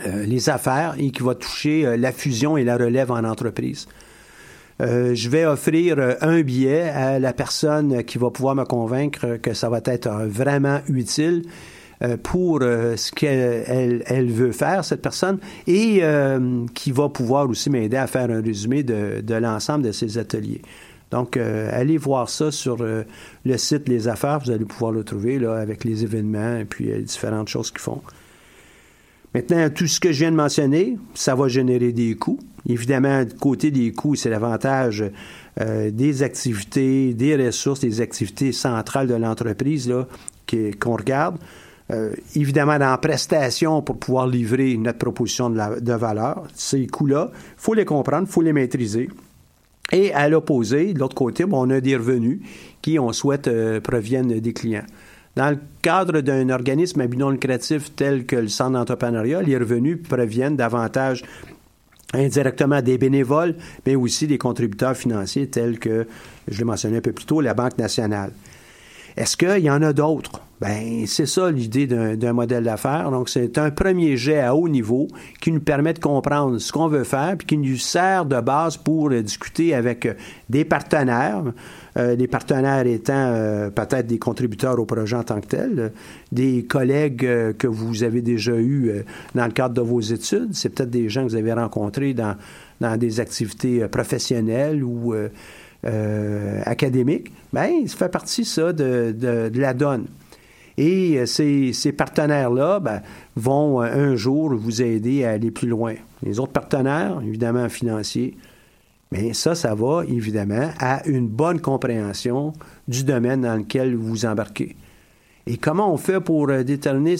[0.04, 3.88] les affaires et qui va toucher la fusion et la relève en entreprise.
[4.78, 9.68] Je vais offrir un billet à la personne qui va pouvoir me convaincre que ça
[9.68, 11.42] va être vraiment utile
[12.22, 17.48] pour euh, ce qu'elle elle, elle veut faire, cette personne, et euh, qui va pouvoir
[17.48, 20.62] aussi m'aider à faire un résumé de, l'ensemble de ces ateliers.
[21.10, 23.02] Donc, euh, allez voir ça sur euh,
[23.44, 24.38] le site Les Affaires.
[24.38, 27.80] Vous allez pouvoir le trouver là, avec les événements et puis euh, différentes choses qu'ils
[27.80, 28.00] font.
[29.34, 32.40] Maintenant, tout ce que je viens de mentionner, ça va générer des coûts.
[32.68, 35.04] Évidemment, du côté des coûts, c'est l'avantage
[35.60, 39.92] euh, des activités, des ressources, des activités centrales de l'entreprise
[40.80, 41.38] qu'on regarde.
[41.90, 47.38] Euh, évidemment, dans la prestation pour pouvoir livrer notre proposition de, valeur, ces coûts-là, il
[47.56, 49.08] faut les comprendre, il faut les maîtriser.
[49.92, 52.40] Et à l'opposé, de l'autre côté, on a des revenus
[52.80, 54.84] qui, on souhaite, euh, proviennent des clients.
[55.36, 59.56] Dans le cadre d'un organisme à but non lucratif tel que le Centre d'entrepreneuriat, les
[59.56, 61.24] revenus proviennent davantage
[62.12, 63.54] indirectement des bénévoles,
[63.86, 66.06] mais aussi des contributeurs financiers tels que,
[66.48, 68.32] je l'ai mentionné un peu plus tôt, la Banque nationale.
[69.16, 70.40] Est-ce qu'il y en a d'autres?
[70.60, 73.10] Ben, c'est ça l'idée d'un modèle d'affaires.
[73.10, 75.08] Donc, c'est un premier jet à haut niveau
[75.40, 78.76] qui nous permet de comprendre ce qu'on veut faire, puis qui nous sert de base
[78.76, 80.12] pour discuter avec euh,
[80.50, 81.44] des partenaires,
[81.96, 85.92] euh, les partenaires étant euh, peut-être des contributeurs au projet en tant que tel,
[86.30, 88.92] des collègues euh, que vous avez déjà eus
[89.34, 92.36] dans le cadre de vos études, c'est peut-être des gens que vous avez rencontrés dans,
[92.80, 95.14] dans des activités professionnelles ou
[95.86, 97.32] euh, académiques.
[97.52, 100.06] Ben, ça fait partie, ça, de, de- la donne.
[100.76, 103.02] Et euh, ces, partenaires-là ben,
[103.36, 105.94] vont euh, un jour vous aider à aller plus loin.
[106.22, 108.36] Les autres partenaires, évidemment financiers,
[109.10, 112.52] mais ça, ça va évidemment à une bonne compréhension
[112.86, 114.76] du domaine dans lequel vous embarquez.
[115.46, 117.16] Et comment on fait pour déterminer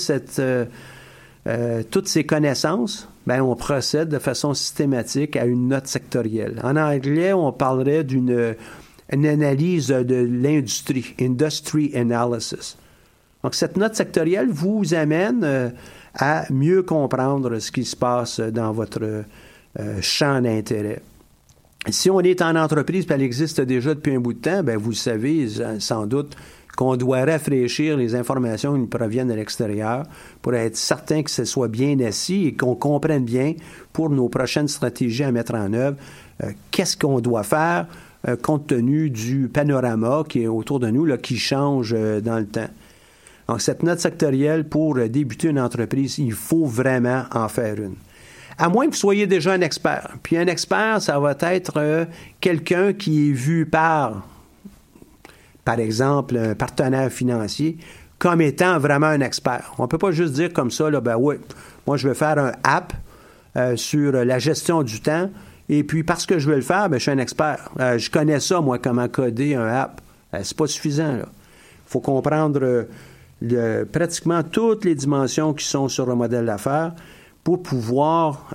[1.91, 3.09] toutes ces connaissances?
[3.27, 6.61] Ben, on procède de façon systématique à une note sectorielle.
[6.63, 8.57] En anglais, on parlerait d'une
[9.13, 12.77] une analyse de l'industrie, industry analysis.
[13.43, 15.71] Donc, cette note sectorielle vous amène euh,
[16.15, 19.25] à mieux comprendre ce qui se passe dans votre
[19.79, 21.03] euh, champ d'intérêt.
[21.89, 24.77] Si on est en entreprise et elle existe déjà depuis un bout de temps, ben
[24.77, 26.37] vous savez euh, sans doute
[26.81, 30.05] qu'on doit rafraîchir les informations qui nous proviennent de l'extérieur
[30.41, 33.53] pour être certain que ce soit bien assis et qu'on comprenne bien
[33.93, 35.99] pour nos prochaines stratégies à mettre en œuvre
[36.43, 37.87] euh, qu'est-ce qu'on doit faire
[38.27, 42.39] euh, compte tenu du panorama qui est autour de nous, là, qui change euh, dans
[42.39, 42.71] le temps.
[43.47, 47.97] Donc, cette note sectorielle, pour débuter une entreprise, il faut vraiment en faire une.
[48.57, 50.17] À moins que vous soyez déjà un expert.
[50.23, 52.07] Puis un expert, ça va être
[52.41, 54.23] quelqu'un qui est vu par,
[55.65, 57.79] par exemple, un partenaire financier
[58.19, 59.73] comme étant vraiment un expert.
[59.79, 61.37] On ne peut pas juste dire comme ça, là, ben oui,
[61.87, 62.93] moi je veux faire un app
[63.57, 65.31] euh, sur la gestion du temps,
[65.73, 67.71] et puis parce que je veux le faire, ben, je suis un expert.
[67.79, 70.01] Euh, je connais ça, moi, comment coder un app.
[70.35, 71.19] Euh, c'est pas suffisant.
[71.19, 71.25] Il
[71.87, 72.87] faut comprendre
[73.53, 76.93] euh, pratiquement toutes les dimensions qui sont sur le modèle d'affaires
[77.45, 78.51] pour pouvoir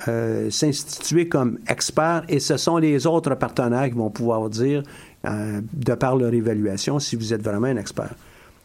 [0.51, 4.83] s'instituer comme expert et ce sont les autres partenaires qui vont pouvoir dire,
[5.25, 8.13] euh, de par leur évaluation, si vous êtes vraiment un expert.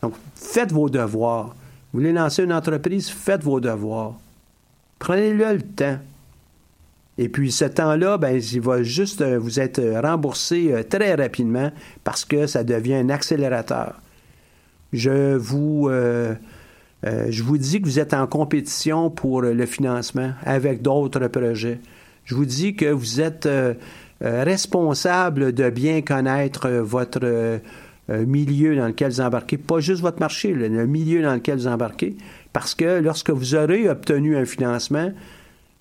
[0.02, 1.54] Donc, faites vos devoirs.
[1.92, 4.14] Vous voulez lancer une entreprise, faites vos devoirs.
[4.98, 5.98] Prenez-le le temps.
[7.18, 11.70] Et puis, ce temps-là, ben, il va juste euh, vous être remboursé euh, très rapidement
[12.04, 14.00] parce que ça devient un accélérateur.
[14.92, 21.28] Je vous, je vous dis que vous êtes en compétition pour le financement avec d'autres
[21.28, 21.78] projets.
[22.24, 23.48] Je vous dis que vous êtes
[24.20, 27.58] responsable de bien connaître euh, votre euh,
[28.10, 31.68] euh, milieu dans lequel vous embarquez, pas juste votre marché, le, milieu dans lequel vous
[31.68, 32.16] embarquez,
[32.52, 35.12] parce que lorsque vous aurez obtenu un financement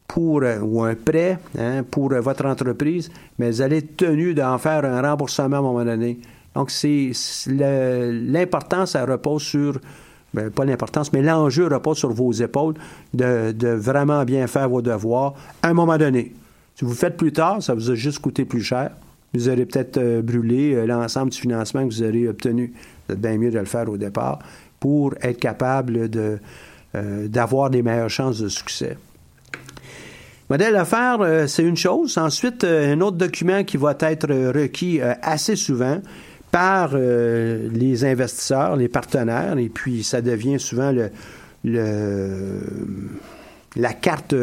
[0.07, 3.09] pour, euh, ou un prêt hein, pour euh, votre entreprise,
[3.39, 6.19] mais vous allez être tenu d'en faire un remboursement à un moment donné.
[6.53, 7.11] Donc, c'est
[7.47, 9.79] l'importance, ça repose sur,
[10.33, 12.75] ben, pas l'importance, mais l'enjeu repose sur vos épaules
[13.13, 15.33] de, de vraiment bien faire vos devoirs
[15.63, 16.33] à un moment donné.
[16.79, 18.91] Si vous faites plus tard, ça vous a juste coûté plus cher.
[19.33, 22.71] Vous aurez peut-être euh, brûlé euh, l'ensemble du financement que vous aurez obtenu.
[23.09, 24.39] Êtes bien mieux de le faire au départ
[24.79, 26.37] pour être capable euh,
[27.27, 28.95] d'avoir des meilleures chances de succès.
[30.49, 32.17] Modèle d'affaires, euh, c'est une chose.
[32.17, 35.99] Ensuite, euh, un autre document qui va être requis assez souvent
[36.49, 40.95] par les investisseurs, les partenaires, et puis ça devient souvent
[41.65, 42.29] la
[43.95, 44.33] carte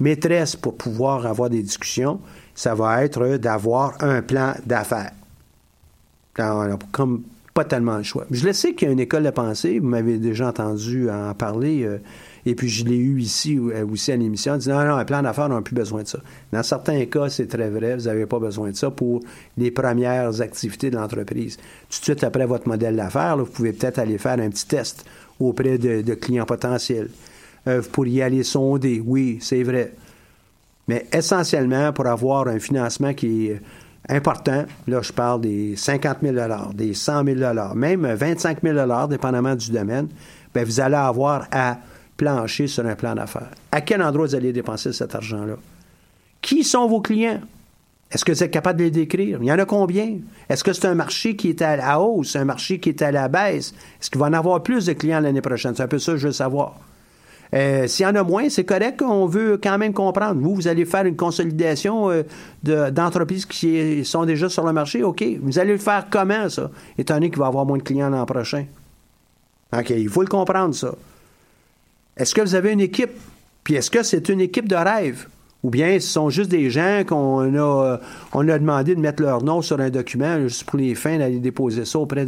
[0.00, 2.20] maîtresse pour pouvoir avoir des discussions,
[2.54, 5.12] ça va être d'avoir un plan d'affaires.
[6.92, 7.22] Comme
[7.54, 8.26] pas tellement le choix.
[8.32, 11.32] Je le sais qu'il y a une école de pensée, vous m'avez déjà entendu en
[11.34, 11.98] parler, euh,
[12.46, 15.04] et puis je l'ai eu ici euh, aussi à l'émission, on dit non, non, un
[15.04, 16.18] plan d'affaires, on n'a plus besoin de ça.
[16.52, 19.20] Dans certains cas, c'est très vrai, vous n'avez pas besoin de ça pour
[19.56, 21.56] les premières activités de l'entreprise.
[21.56, 25.04] Tout de suite après votre modèle d'affaires, vous pouvez peut-être aller faire un petit test
[25.38, 27.08] auprès de clients potentiels.
[27.66, 29.92] Euh, vous pourriez aller sonder, oui, c'est vrai.
[30.88, 33.60] Mais essentiellement, pour avoir un financement qui est
[34.08, 36.36] important, là, je parle des 50 000
[36.74, 40.08] des 100 000 même 25 000 dépendamment du domaine,
[40.54, 41.78] bien, vous allez avoir à
[42.16, 43.50] plancher sur un plan d'affaires.
[43.72, 45.56] À quel endroit vous allez dépenser cet argent-là?
[46.42, 47.40] Qui sont vos clients?
[48.10, 49.38] Est-ce que vous êtes capable de les décrire?
[49.40, 50.18] Il y en a combien?
[50.48, 53.10] Est-ce que c'est un marché qui est à la hausse, un marché qui est à
[53.10, 53.74] la baisse?
[54.00, 55.74] Est-ce qu'il va en avoir plus de clients l'année prochaine?
[55.74, 56.76] C'est un peu ça que je veux savoir.
[57.54, 59.00] Euh, S'il y en a moins, c'est correct.
[59.02, 60.40] On veut quand même comprendre.
[60.40, 62.22] Vous, vous allez faire une consolidation euh,
[62.64, 65.04] de- d'entreprises qui sont déjà sur le marché.
[65.04, 65.24] OK.
[65.40, 66.70] Vous allez le faire comment, ça?
[66.98, 68.64] Étant donné qu'il va y avoir moins de clients l'an prochain.
[69.76, 69.90] OK.
[69.90, 70.94] Il faut le comprendre, ça.
[72.16, 73.12] Est-ce que vous avez une équipe?
[73.62, 75.28] Puis est-ce que c'est une équipe de rêve?
[75.62, 77.96] Ou bien ce sont juste des gens qu'on a, euh,
[78.32, 81.38] on a demandé de mettre leur nom sur un document juste pour les fins d'aller
[81.38, 82.26] déposer ça auprès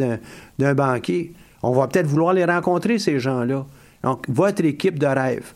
[0.58, 1.34] d'un banquier?
[1.62, 3.66] On va peut-être vouloir les rencontrer, ces gens-là.
[4.06, 5.52] Donc, votre équipe de rêve.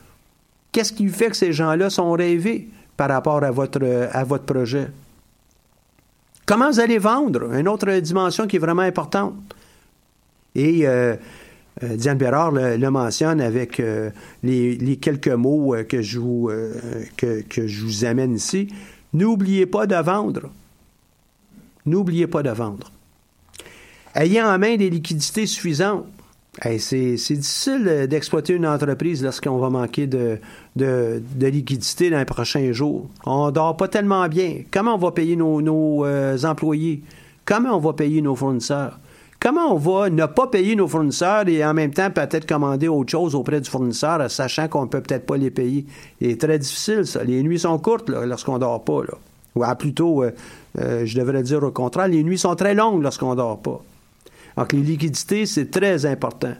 [0.72, 4.88] Qu'est-ce qui fait que ces gens-là sont rêvés par rapport à votre, projet?
[6.46, 7.54] Comment vous allez vendre?
[7.54, 9.36] Une autre dimension qui est vraiment importante.
[10.56, 11.14] Et euh,
[11.84, 14.10] euh, Diane Bérard le, mentionne avec euh,
[14.42, 16.18] les, quelques mots que, je
[17.16, 18.66] que je vous amène ici.
[19.12, 20.50] N'oubliez pas de vendre.
[21.86, 22.90] N'oubliez pas de vendre.
[24.12, 26.06] Ayez en main des liquidités suffisantes.
[26.58, 30.40] C'est difficile euh, d'exploiter une entreprise lorsqu'on va manquer de,
[30.74, 33.08] de, liquidité dans les prochains jours.
[33.24, 34.62] On dort pas tellement bien.
[34.70, 37.02] Comment on va payer nos, euh, employés?
[37.44, 38.98] Comment on va payer nos fournisseurs?
[39.38, 43.10] Comment on va ne pas payer nos fournisseurs et en même temps peut-être commander autre
[43.10, 45.86] chose auprès du fournisseur, sachant qu'on peut peut-être pas les payer?
[46.20, 47.24] C'est très difficile, ça.
[47.24, 49.02] Les nuits sont courtes lorsqu'on dort pas.
[49.54, 53.60] Ou plutôt, euh, je devrais dire au contraire, les nuits sont très longues lorsqu'on dort
[53.60, 53.82] pas.
[54.60, 56.52] Donc, les liquidités, c'est très important.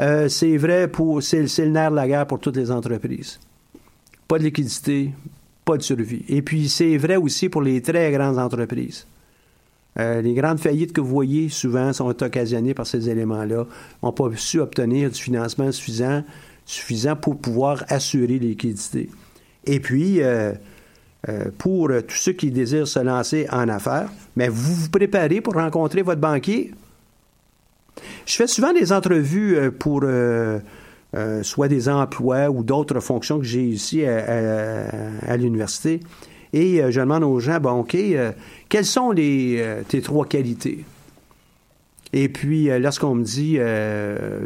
[0.00, 1.20] Euh, c'est vrai pour.
[1.24, 3.40] C'est le nerf de la guerre pour toutes les entreprises.
[4.28, 5.10] Pas de liquidité,
[5.64, 6.24] pas de survie.
[6.28, 9.08] Et puis, c'est vrai aussi pour les très grandes entreprises.
[9.98, 13.66] Euh, les grandes faillites que vous voyez souvent sont occasionnées par ces éléments-là.
[14.00, 16.22] n'ont pas su obtenir du financement suffisant,
[16.64, 19.10] suffisant pour pouvoir assurer les liquidités.
[19.64, 20.52] Et puis, euh,
[21.58, 26.02] pour tous ceux qui désirent se lancer en affaires, mais vous vous préparez pour rencontrer
[26.02, 26.72] votre banquier?
[28.26, 30.58] Je fais souvent des entrevues euh, pour euh,
[31.14, 36.00] euh, soit des emplois ou d'autres fonctions que j'ai ici à, à- à l'université.
[36.52, 37.96] Et je demande aux gens, bon, OK,
[38.68, 40.84] quelles sont les, tes trois qualités?
[42.12, 43.58] Et puis, lorsqu'on me dit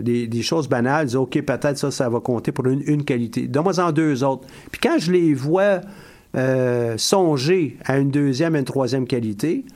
[0.03, 3.46] des, choses banales, je dis, OK, peut-être ça, ça va compter pour une, une qualité.
[3.46, 4.46] Donne-moi-en deux autres.
[4.72, 5.82] Puis quand je les vois
[6.96, 9.66] songer à une deuxième et une troisième qualité,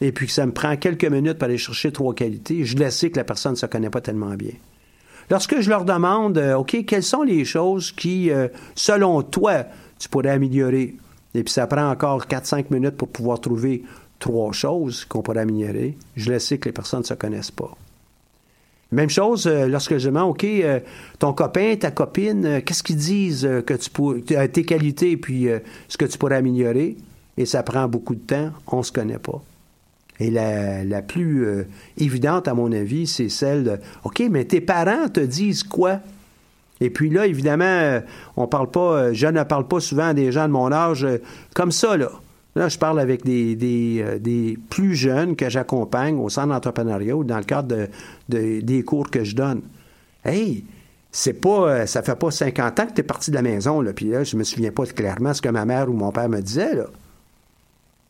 [0.00, 2.90] et puis que ça me prend quelques minutes pour aller chercher trois qualités, je le
[2.90, 4.52] sais que la personne ne se connaît pas tellement bien.
[5.30, 9.64] Lorsque je leur demande, euh, OK, quelles sont les choses qui, euh, selon toi,
[9.98, 10.96] tu pourrais améliorer,
[11.34, 13.82] et puis ça prend encore 4-5 minutes pour pouvoir trouver
[14.18, 17.76] trois choses qu'on pourrait améliorer, je le sais que les personnes ne se connaissent pas.
[18.90, 20.46] Même chose euh, lorsque je demande, OK,
[21.18, 25.48] ton copain, ta copine, qu'est-ce qu'ils disent que tu pour, tes qualités puis
[25.88, 26.96] ce que tu pourrais améliorer,
[27.36, 29.42] et ça prend beaucoup de temps, on ne se connaît pas.
[30.20, 31.64] Et la, la plus euh,
[31.96, 36.00] évidente, à mon avis, c'est celle de OK, mais tes parents te disent quoi?
[36.80, 38.00] Et puis là, évidemment, euh,
[38.36, 41.06] on parle pas, euh, je ne parle pas souvent à des gens de mon âge
[41.54, 42.10] comme ça, là.
[42.56, 47.22] Là, je parle avec des, des, des plus jeunes que j'accompagne au centre d'entrepreneuriat ou
[47.22, 47.88] dans le cadre de,
[48.28, 49.60] de- des cours que je donne.
[50.24, 50.64] Hey,
[51.12, 53.92] c'est pas, ça fait pas 50 ans que tu es parti de la maison, là.
[53.92, 56.40] Puis là, je me souviens pas clairement ce que ma mère ou mon père me
[56.40, 56.86] disait, là.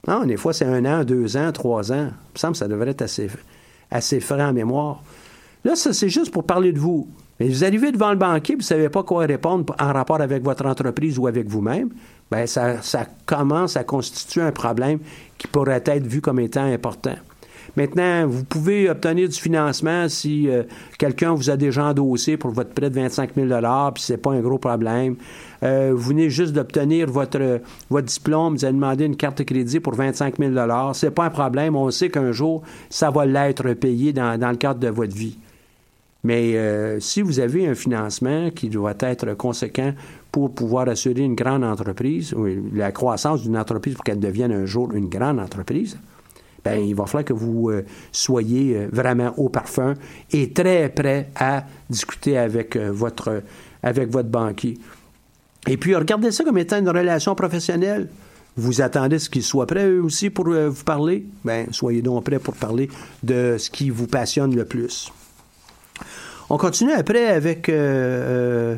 [0.07, 2.09] Non, des fois, c'est un an, deux ans, trois ans.
[2.11, 3.28] Il me semble que ça devrait être assez,
[3.90, 5.03] assez frais en mémoire.
[5.64, 7.09] Là, ça, c'est juste pour parler de vous.
[7.40, 10.42] Mais vous arrivez devant le banquier, vous ne savez pas quoi répondre en rapport avec
[10.42, 11.90] votre entreprise ou avec vous-même,
[12.30, 14.99] bien, ça, ça commence à constituer un problème
[15.36, 17.14] qui pourrait être vu comme étant important.
[17.78, 20.64] Maintenant, vous pouvez obtenir du financement si euh,
[20.98, 23.48] quelqu'un vous a déjà endossé pour votre prêt de 25 000
[23.94, 25.14] puis c'est pas un gros problème.
[25.62, 29.78] Euh, vous venez juste d'obtenir votre, votre diplôme, vous avez demandé une carte de crédit
[29.78, 30.54] pour 25 000
[30.92, 31.76] c'est pas un problème.
[31.76, 35.38] On sait qu'un jour, ça va l'être payé dans, dans le cadre de votre vie.
[36.24, 39.92] Mais euh, si vous avez un financement qui doit être conséquent
[40.32, 44.66] pour pouvoir assurer une grande entreprise, ou la croissance d'une entreprise pour qu'elle devienne un
[44.66, 45.96] jour une grande entreprise,
[46.70, 49.94] ben, il va falloir que vous euh, soyez euh, vraiment au parfum
[50.32, 53.42] et très prêt à discuter avec, votre,
[53.82, 54.78] avec votre banquier.
[55.66, 58.08] Et puis, regardez ça comme étant une relation professionnelle.
[58.56, 61.26] Vous attendez ce qu'ils soient prêts, eux aussi, pour vous parler?
[61.44, 62.88] Bien, soyez donc prêts pour parler
[63.22, 65.12] de ce qui vous passionne le plus.
[66.50, 68.76] On continue après avec euh,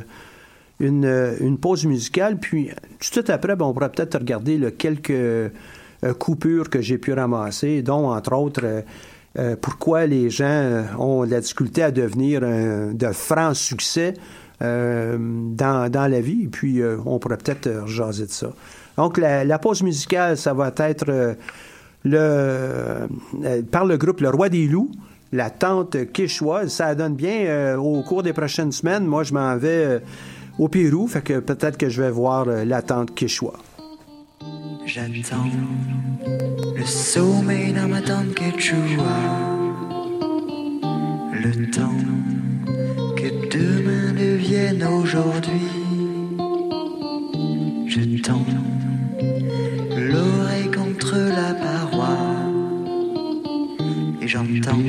[0.80, 5.10] euh, une, pause musicale, puis tout de suite après, ben, on pourra peut-être regarder quelques
[5.10, 5.50] euh,
[6.18, 8.84] coupures que j'ai pu ramasser, dont entre autres
[9.60, 14.14] pourquoi les gens ont de la difficulté à devenir de francs succès
[14.60, 18.52] dans, la vie, et puis on pourrait peut-être jaser de ça.
[18.96, 21.36] Donc la, pause musicale, ça va être
[22.04, 23.06] le,
[23.70, 24.90] par le groupe Le Roi des Loups
[25.32, 26.72] la tente quichoise.
[26.72, 29.06] Ça donne bien euh, au cours des prochaines semaines.
[29.06, 29.98] Moi, je m'en vais euh,
[30.58, 33.52] au Pérou, fait que peut-être que je vais voir euh, la tente quichua.
[34.92, 35.46] J'attends
[36.76, 39.20] le sommeil dans ma tente quechua.
[41.32, 42.02] Le temps
[43.16, 45.68] que demain devienne aujourd'hui.
[47.86, 48.44] Je tends
[49.96, 52.16] l'oreille contre la paroi
[54.20, 54.82] et j'entends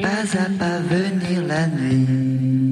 [0.00, 2.69] pas à pas venir la nuit.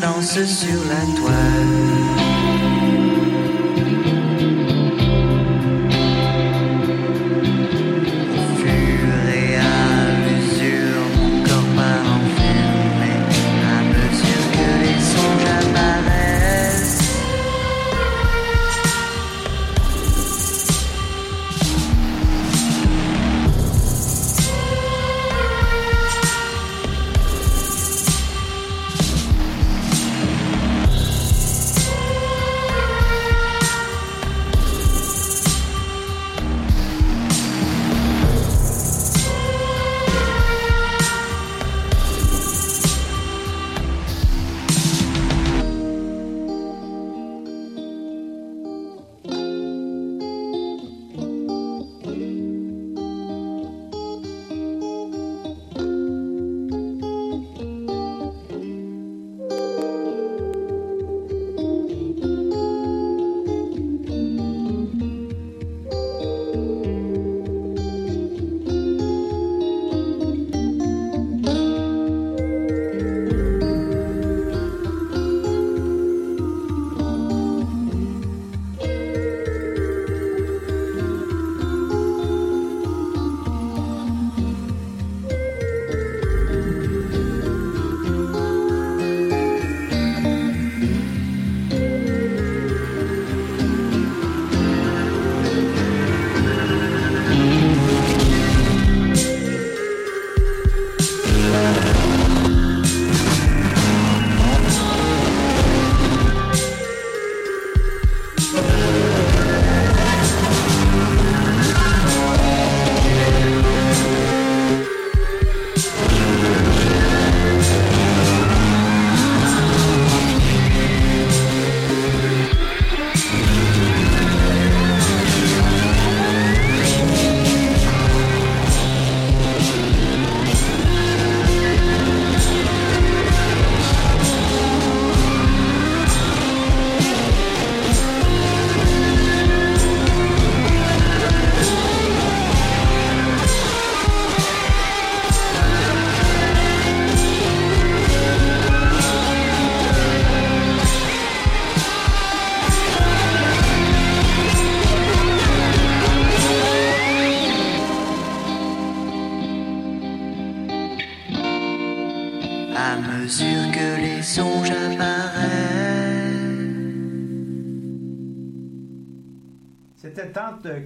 [0.00, 2.17] Dansent sur la toile.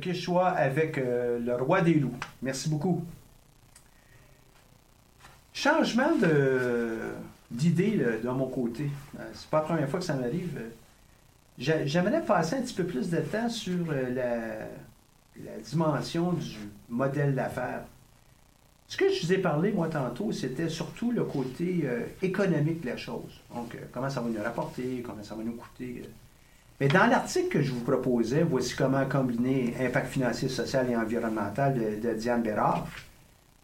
[0.02, 2.14] Tante Quechua avec euh, le roi des loups.
[2.42, 3.02] Merci beaucoup.
[5.52, 6.12] Changement
[7.50, 8.90] d'idée de mon côté.
[9.18, 10.60] Euh, c'est pas la première fois que ça m'arrive.
[11.58, 14.68] J'a- J'aimerais passer un petit peu plus de temps sur euh,
[15.36, 16.56] la, dimension du
[16.88, 17.82] modèle d'affaires.
[18.88, 21.88] Ce que je vous ai parlé, moi, tantôt, c'était surtout le côté
[22.20, 23.40] économique de la chose.
[23.54, 26.02] Donc, comment ça va nous rapporter, comment ça va nous coûter.
[26.82, 31.78] Mais dans l'article que je vous proposais, voici comment combiner impact financier, social et environnemental
[32.02, 32.88] de, Diane Bérard.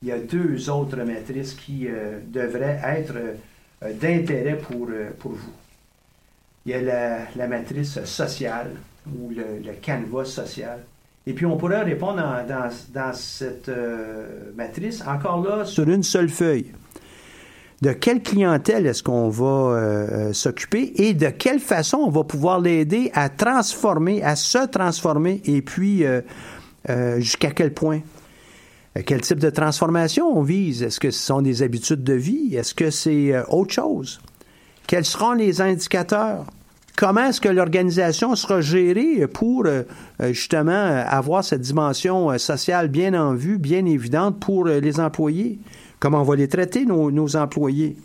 [0.02, 5.32] Il y a deux autres matrices qui euh, devraient être euh, d'intérêt pour, euh, pour
[5.32, 5.50] vous.
[6.64, 8.70] Il y a la, la matrice sociale
[9.08, 10.78] ou le, le canevas social.
[11.26, 13.68] Et puis on pourrait répondre dans, dans- cette
[14.54, 16.66] matrice, encore là, sur une seule feuille.
[17.80, 22.24] De quelle clientèle est-ce qu'on va euh, euh, s'occuper et de quelle façon on va
[22.24, 26.20] pouvoir l'aider à transformer, à se transformer et puis euh,
[27.20, 28.00] jusqu'à quel point?
[29.06, 30.82] Quel type de transformation on vise?
[30.82, 32.56] Est-ce que ce sont des habitudes de vie?
[32.56, 34.20] Est-ce que c'est autre chose?
[34.88, 36.46] Quels seront les indicateurs?
[36.96, 39.66] Comment est-ce que l'organisation sera gérée pour
[40.30, 45.60] justement avoir cette dimension sociale bien en vue, bien évidente pour les employés?
[46.00, 47.96] Comment on va les traiter, nos, employés?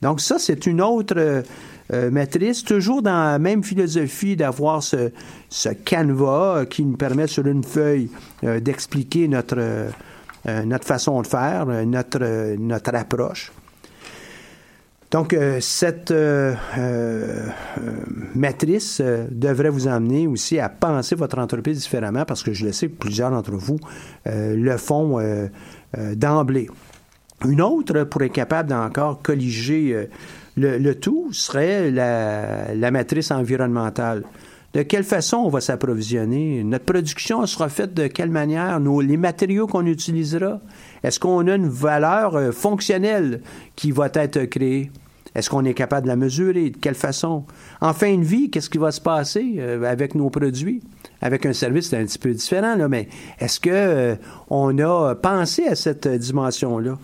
[0.00, 1.42] Donc ça, c'est une autre euh,
[1.92, 5.10] euh, matrice, toujours dans la même philosophie d'avoir ce,
[5.84, 8.10] canevas euh, qui nous permet sur une feuille
[8.42, 9.92] d'expliquer notre,
[10.82, 13.52] façon de faire, notre, notre approche.
[15.12, 16.12] Donc, cette
[18.34, 19.00] matrice
[19.30, 22.96] devrait vous amener aussi à penser votre entreprise différemment parce que je le sais que
[22.96, 23.78] plusieurs d'entre vous
[24.24, 25.20] le font
[26.16, 26.68] d'emblée.
[27.44, 30.06] Une autre, pour être capable d'encore colliger euh,
[30.56, 34.22] le, tout, serait la, matrice environnementale.
[34.74, 36.62] De quelle façon on va s'approvisionner?
[36.64, 38.80] Notre production sera faite de quelle manière?
[38.80, 40.60] Nos, les matériaux qu'on utilisera?
[41.02, 43.42] Est-ce qu'on a une valeur euh, fonctionnelle
[43.76, 44.90] qui va être créée?
[45.34, 46.70] Est-ce qu'on est capable de la mesurer?
[46.70, 47.44] De quelle façon?
[47.80, 50.82] En fin de vie, qu'est-ce qui va se passer euh, avec nos produits?
[51.20, 53.08] Avec un service, c'est un petit peu différent, là, mais
[53.40, 54.14] est-ce que euh,
[54.50, 56.98] a pensé à cette dimension-là?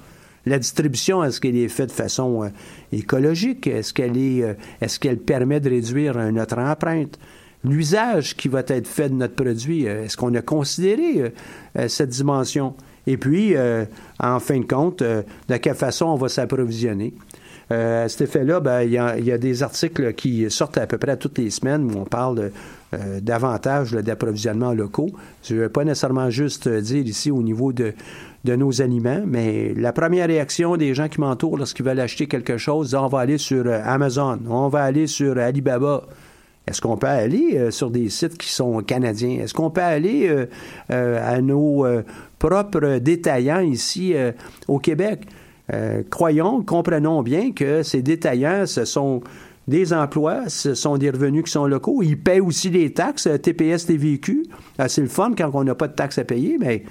[0.49, 2.49] La distribution, est-ce qu'elle est faite de façon euh,
[2.91, 3.67] écologique?
[3.67, 7.19] Est-ce qu'elle est, euh, est-ce qu'elle permet de réduire euh, notre empreinte?
[7.65, 11.33] L'usage qui va être fait de notre produit, est-ce qu'on a considéré
[11.89, 12.77] cette dimension?
[13.09, 13.57] Et puis,
[14.21, 17.15] en fin de compte, de quelle façon on va s'approvisionner?
[17.69, 21.17] À cet effet-là, ben, il y, y a des articles qui sortent à peu près
[21.17, 22.53] toutes les semaines où on parle
[22.95, 25.11] euh, davantage là, d'approvisionnement locaux.
[25.43, 27.93] Je ne veux pas nécessairement juste euh, dire ici au niveau de,
[28.45, 32.57] de nos aliments, mais la première réaction des gens qui m'entourent lorsqu'ils veulent acheter quelque
[32.57, 36.05] chose, on va aller sur euh, Amazon, on va aller sur Alibaba.
[36.67, 39.41] Est-ce qu'on peut aller sur des sites qui sont canadiens?
[39.43, 40.31] Est-ce qu'on peut aller
[40.91, 41.87] à nos
[42.39, 44.15] propres détaillants ici
[44.67, 45.21] au Québec?
[46.11, 49.23] Croyons, comprenons bien que ces détaillants, ce sont
[49.69, 52.03] des emplois, ce sont des revenus qui sont locaux.
[52.03, 54.47] Ils paient aussi des taxes, euh, TPS, TVQ.
[54.81, 56.85] Euh, c'est le fun quand on n'a pas de taxes à payer, mais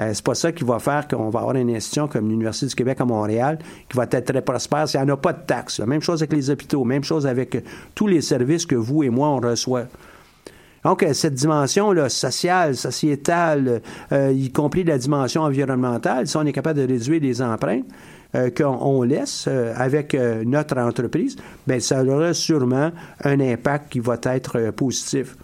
[0.00, 2.74] euh, c'est pas ça qui va faire qu'on va avoir une institution comme l'Université du
[2.74, 5.78] Québec à Montréal qui va être très prospère s'il n'y en a pas de taxes.
[5.78, 7.64] Même chose avec les hôpitaux, même chose avec
[7.94, 9.84] tous les services que vous et moi, on reçoit.
[10.82, 13.80] Donc, cette dimension-là, sociale, sociétale,
[14.12, 17.86] y compris la dimension environnementale, si on est capable de réduire les empreintes
[18.56, 22.90] qu'on on laisse euh, avec euh, notre entreprise, bien, ça aura sûrement
[23.22, 25.36] un impact qui va être euh, positif.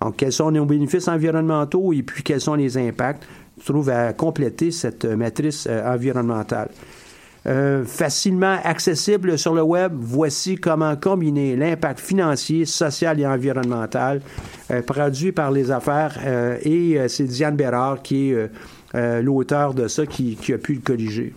[0.00, 3.24] Donc, quels sont nos bénéfices environnementaux et puis quels sont les impacts?
[3.58, 6.68] Je trouve à compléter cette euh, matrice euh, environnementale.
[7.46, 14.20] Euh, facilement accessible sur le web, voici comment combiner l'impact financier, social et environnemental
[14.72, 18.48] euh, produit par les affaires euh, et euh, c'est Diane Bérard qui est euh,
[18.96, 21.34] euh, l'auteur de ça qui, qui a pu le colliger.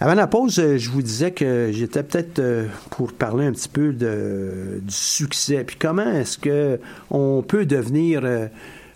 [0.00, 3.68] Avant la pause, euh, je vous disais que j'étais peut-être euh, pour parler un petit
[3.68, 5.62] peu du succès.
[5.62, 6.80] Puis comment est-ce que
[7.10, 8.22] on peut devenir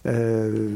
[0.07, 0.71] euh,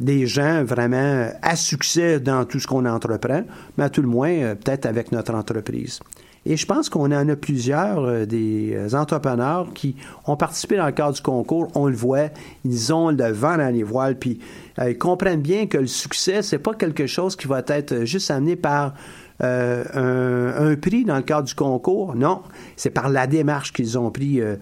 [0.00, 3.44] des gens vraiment à succès dans tout ce qu'on entreprend,
[3.78, 6.00] mais à tout le moins peut-être avec notre entreprise.
[6.44, 11.14] Et je pense qu'on en a plusieurs des entrepreneurs qui ont participé dans le cadre
[11.14, 11.68] du concours.
[11.74, 12.28] On le voit,
[12.64, 14.38] ils ont le vent dans les voiles, puis
[14.78, 18.54] ils comprennent bien que le succès, c'est pas quelque chose qui va être juste amené
[18.54, 18.94] par
[19.42, 22.14] euh, un, prix dans le cadre du concours?
[22.14, 22.42] Non,
[22.76, 24.56] c'est par la démarche qu'ils ont pris euh,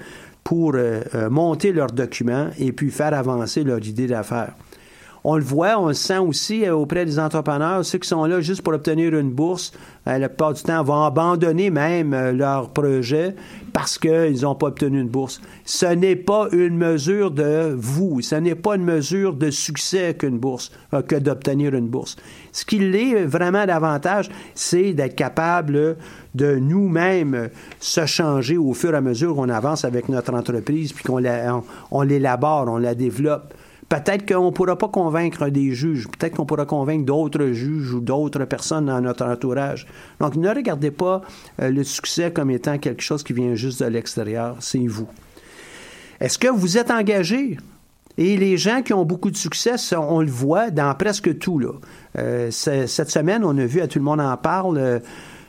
[0.45, 4.55] pour euh, euh, monter leurs documents et puis faire avancer leur idée d'affaires.
[5.27, 8.41] On le voit, on le sent aussi euh, auprès des entrepreneurs, ceux qui sont là
[8.43, 9.73] juste pour obtenir une bourse,
[10.07, 13.35] euh, la plupart du temps vont abandonner même euh, leur projet
[13.73, 15.41] parce qu'ils n'ont pas obtenu une bourse.
[15.65, 20.39] Ce n'est pas une mesure de vous, ce n'est pas une mesure de succès qu'une
[20.39, 20.71] bourse,
[21.09, 22.17] que d'obtenir une bourse.
[22.53, 25.97] Ce qui l'est vraiment davantage, c'est d'être capable
[26.35, 27.49] de nous-mêmes
[27.81, 31.57] se changer au fur et à mesure qu'on avance avec notre entreprise, puis qu'on la-
[31.57, 33.55] on- on l'élabore, on la développe.
[33.89, 38.01] Peut-être qu'on ne pourra pas convaincre des juges, peut-être qu'on pourra convaincre d'autres juges ou
[38.01, 39.87] d'autres personnes dans notre entourage.
[40.21, 41.23] Donc, ne regardez pas
[41.61, 45.09] euh, le succès comme étant quelque chose qui vient juste de l'extérieur, c'est vous.
[46.21, 47.59] Est-ce que vous êtes engagé?
[48.17, 51.61] Et les gens qui ont beaucoup de succès, on le voit dans presque tout.
[52.17, 55.03] Euh, cette semaine, on a vu, à tout le monde en parle,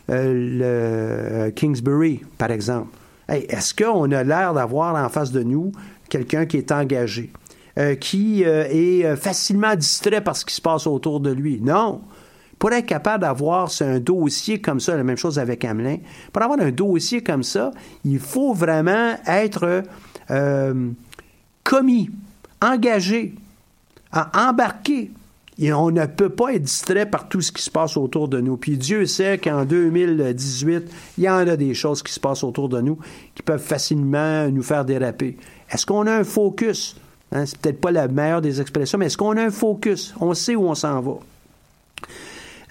[0.10, 2.90] euh, Kingsbury, par exemple.
[3.30, 5.72] Est-ce qu'on a l'air d'avoir en face de nous
[6.10, 7.32] quelqu'un qui est engagé,
[7.78, 11.60] euh, qui euh, est euh, facilement distrait par ce qui se passe autour de lui?
[11.62, 12.02] Non.
[12.58, 15.98] Pour être capable d'avoir un dossier comme ça, la même chose avec Hamelin,
[16.32, 17.72] pour avoir un dossier comme ça,
[18.06, 19.84] il faut vraiment être
[21.64, 22.10] commis,
[22.62, 23.36] engagé,
[24.14, 25.12] à embarquer.
[25.60, 28.40] Et on ne peut pas être distrait par tout ce qui se passe autour de
[28.40, 28.56] nous.
[28.56, 32.70] Puis Dieu sait qu'en 2018, il y en a des choses qui se passent autour
[32.70, 32.98] de nous
[33.36, 35.38] qui peuvent facilement nous faire déraper.
[35.70, 36.96] Est-ce qu'on a un focus?
[37.32, 40.14] Hein, c'est peut-être pas la meilleure des expressions, mais est-ce qu'on a un focus?
[40.20, 41.14] On sait où on s'en va.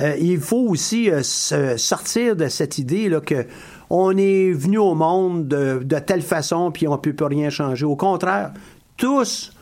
[0.00, 3.46] Euh, il faut aussi euh, se sortir de cette idée là que
[3.90, 7.84] on est venu au monde de, telle façon puis on peut plus rien changer.
[7.84, 8.52] Au contraire,
[8.96, 9.52] tous,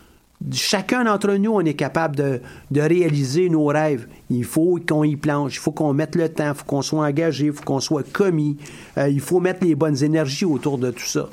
[0.52, 2.40] chacun d'entre nous, on est capable de,
[2.70, 4.06] de réaliser nos rêves.
[4.30, 7.04] Il faut qu'on y planche, il faut qu'on mette le temps, il faut qu'on soit
[7.04, 8.56] engagé, il faut qu'on soit commis,
[8.96, 11.28] Euh, il faut mettre les bonnes énergies autour de tout ça.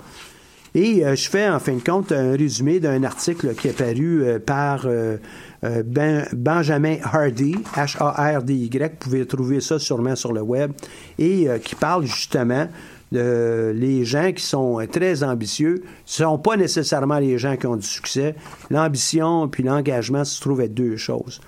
[0.75, 4.23] Et euh, je fais en fin de compte un résumé d'un article qui est paru
[4.23, 5.17] euh, par euh,
[5.61, 8.79] Ben- Benjamin Hardy, H-A-R-D-Y.
[8.79, 10.71] Vous pouvez trouver ça sûrement sur le web.
[11.17, 12.67] Et qui parle justement
[13.11, 15.83] de les gens qui sont très ambitieux.
[16.05, 18.35] Ce ne sont pas nécessairement les gens qui ont du succès.
[18.69, 21.41] L'ambition puis l'engagement se trouvent être deux choses.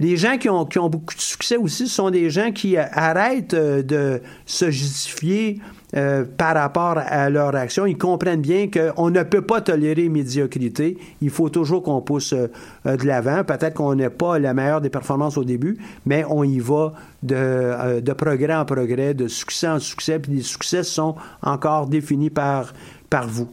[0.00, 2.84] Les gens qui ont, qui ont beaucoup de succès aussi sont des gens qui euh,
[2.92, 5.60] arrêtent euh, de se justifier
[5.96, 7.84] euh, par rapport à leur action.
[7.84, 10.96] Ils comprennent bien qu'on ne peut pas tolérer médiocrité.
[11.20, 13.42] Il faut toujours qu'on pousse euh, de l'avant.
[13.42, 16.92] Peut-être qu'on n'est pas la meilleure des performances au début, mais on y va
[17.24, 21.88] de, euh, de progrès en progrès, de succès en succès, puis les succès sont encore
[21.88, 22.72] définis par,
[23.08, 23.48] par vous.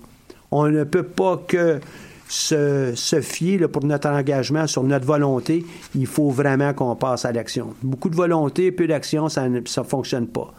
[0.52, 1.80] On ne peut pas que
[2.28, 5.66] se, fier pour notre engagement sur notre volonté.
[5.96, 7.74] Il faut vraiment qu'on passe à l'action.
[7.82, 10.54] Beaucoup de volonté, peu d'action, ça ne fonctionne pas.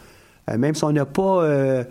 [0.50, 1.84] Euh, même si on n'a pas euh,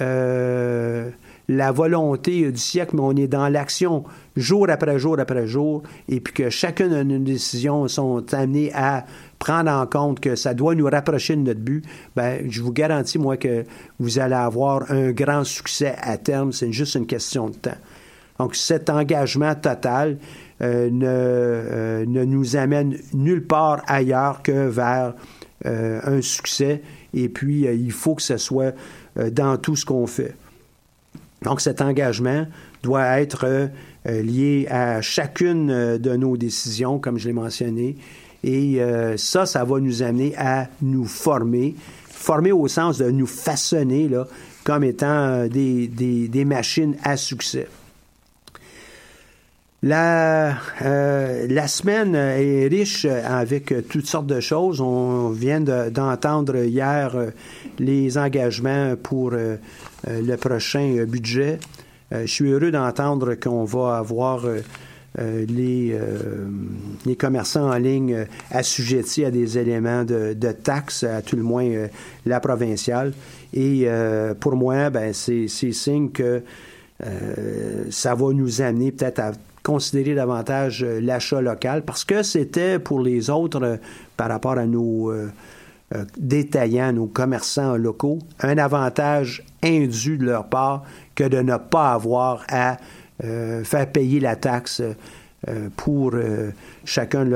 [0.00, 1.10] euh,
[1.48, 4.04] la volonté du siècle, mais on est dans l'action
[4.36, 9.04] jour après jour après jour, et puis que chacune de nos décisions sont amenées à
[9.38, 11.84] prendre en compte que ça doit nous rapprocher de notre but,
[12.16, 13.64] ben, je vous garantis, moi, que
[13.98, 16.52] vous allez avoir un grand succès à terme.
[16.52, 17.76] C'est juste une question de temps.
[18.38, 20.18] Donc, cet engagement total
[20.60, 25.14] euh, ne, euh, ne nous amène nulle part ailleurs que vers
[25.66, 26.82] euh, un succès.
[27.12, 28.74] Et puis, il faut que ce soit
[29.30, 30.34] dans tout ce qu'on fait.
[31.42, 32.46] Donc, cet engagement
[32.82, 33.70] doit être
[34.04, 37.96] lié à chacune de nos décisions, comme je l'ai mentionné.
[38.42, 38.80] Et
[39.16, 41.76] ça, ça va nous amener à nous former.
[42.08, 44.10] Former au sens de nous façonner
[44.64, 47.68] comme étant des machines à succès.
[49.86, 54.80] La, euh, la semaine est riche avec toutes sortes de choses.
[54.80, 57.26] On vient de- d'entendre hier euh,
[57.78, 59.56] les engagements pour euh,
[60.06, 61.58] le prochain budget.
[62.10, 64.46] Je suis heureux d'entendre qu'on va avoir
[65.18, 65.98] les,
[67.06, 71.86] les commerçants en ligne assujettis à des éléments de, de taxes, à tout le moins
[72.24, 73.14] la provinciale.
[73.52, 73.88] Et
[74.38, 76.42] pour moi, ben, c'est signe que
[77.90, 79.32] ça va nous amener peut-être à
[79.64, 83.76] considérer davantage euh, l'achat local parce que c'était pour les autres, euh,
[84.16, 85.30] par rapport à nos euh,
[86.18, 90.84] détaillants, nos commerçants locaux, un avantage indu de leur part
[91.14, 92.76] que de ne pas avoir à
[93.20, 94.82] faire payer la taxe
[95.76, 96.14] pour
[96.84, 97.30] chacun de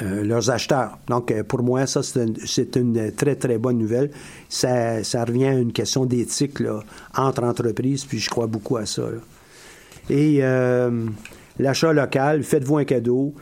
[0.00, 0.96] leurs acheteurs.
[1.08, 4.12] Donc, pour moi, ça, c'est une, très, très bonne nouvelle.
[4.48, 6.62] Ça, ça revient à une question d'éthique
[7.16, 9.02] entre entreprises, puis je crois beaucoup à ça.
[10.12, 11.06] Et euh,
[11.58, 13.34] l'achat local, faites-vous un cadeau.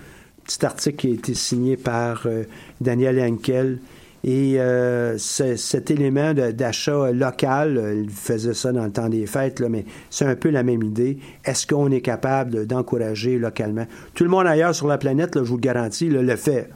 [0.45, 2.45] Petit article qui a été signé par euh,
[2.81, 3.79] Daniel Henkel
[4.23, 9.61] Et euh, ce- cet élément d'achat local, il faisait ça dans le temps des fêtes,
[9.62, 11.18] mais c'est un peu la même idée.
[11.45, 13.87] Est-ce qu'on est capable de- d'encourager localement?
[14.14, 16.68] Tout le monde ailleurs sur la planète, je vous le garantis, le fait.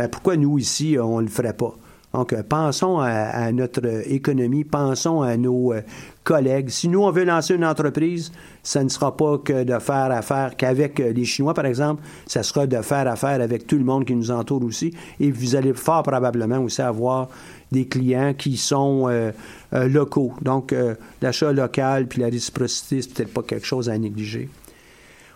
[0.00, 1.74] Euh, Pourquoi nous, ici, on ne le ferait pas?
[2.12, 5.80] Donc, euh, pensons à, à notre économie, pensons à nos euh,
[6.24, 6.68] collègues.
[6.68, 8.32] Si nous, on veut lancer une entreprise,
[8.64, 12.42] ça ne sera pas que de faire affaire qu'avec euh, les Chinois, par exemple, ça
[12.42, 14.92] sera de faire affaire avec tout le monde qui nous entoure aussi.
[15.20, 17.28] Et vous allez fort probablement aussi avoir
[17.70, 19.30] des clients qui sont euh,
[19.72, 20.32] locaux.
[20.42, 24.48] Donc, euh, l'achat local puis la réciprocité, c'est peut-être pas quelque chose à négliger.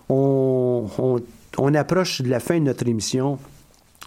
[0.08, 1.20] On, on-
[1.56, 3.38] on approche de la fin de notre émission.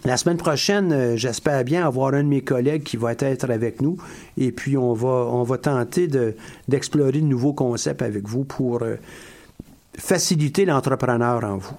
[0.04, 3.82] La semaine prochaine, euh, j'espère bien avoir un de mes collègues qui va être avec
[3.82, 3.96] nous
[4.36, 6.34] et puis on va, on va tenter de-
[6.68, 8.94] d'explorer de nouveaux concepts avec vous pour euh,
[9.98, 11.74] faciliter l'entrepreneur en vous.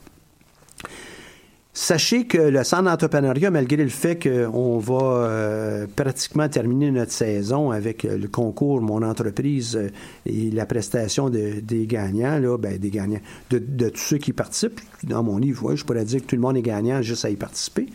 [1.72, 7.70] Sachez que le centre d'entrepreneuriat, malgré le fait qu'on va euh, pratiquement terminer notre saison
[7.70, 9.90] avec euh, le concours Mon entreprise euh,
[10.26, 13.20] et la prestation de- des gagnants, là, ben, des gagnants,
[13.52, 16.58] de, tous ceux qui participent, dans mon livre, je pourrais dire que tout le monde
[16.58, 17.88] est gagnant juste à y participer.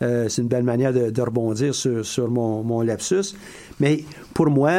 [0.00, 3.36] C'est une belle manière de, rebondir sur, mon, lapsus.
[3.78, 4.02] Mais
[4.34, 4.72] pour moi,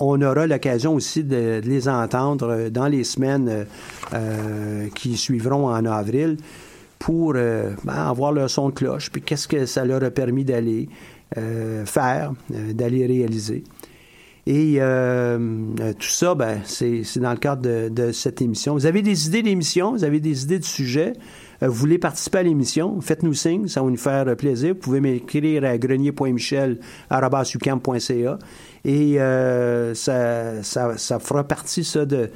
[0.00, 3.66] on aura l'occasion aussi de, les entendre dans les semaines
[4.94, 6.38] qui suivront en avril
[7.06, 10.44] pour euh, ben, avoir leur son de cloche, puis qu'est-ce que ça leur a permis
[10.44, 10.88] d'aller
[11.38, 13.62] euh, faire, euh, d'aller réaliser.
[14.48, 14.80] Et
[15.98, 18.74] tout ça, ben, c'est dans le cadre de, cette émission.
[18.74, 21.12] Vous avez des idées d'émission, vous avez des idées de sujets,
[21.60, 24.74] vous voulez participer à l'émission, faites-nous signe, ça va nous faire plaisir.
[24.74, 28.38] Vous pouvez m'écrire à grenier.michel.ca
[28.84, 29.16] et
[29.94, 32.30] ça, ça, ça fera partie, ça, de,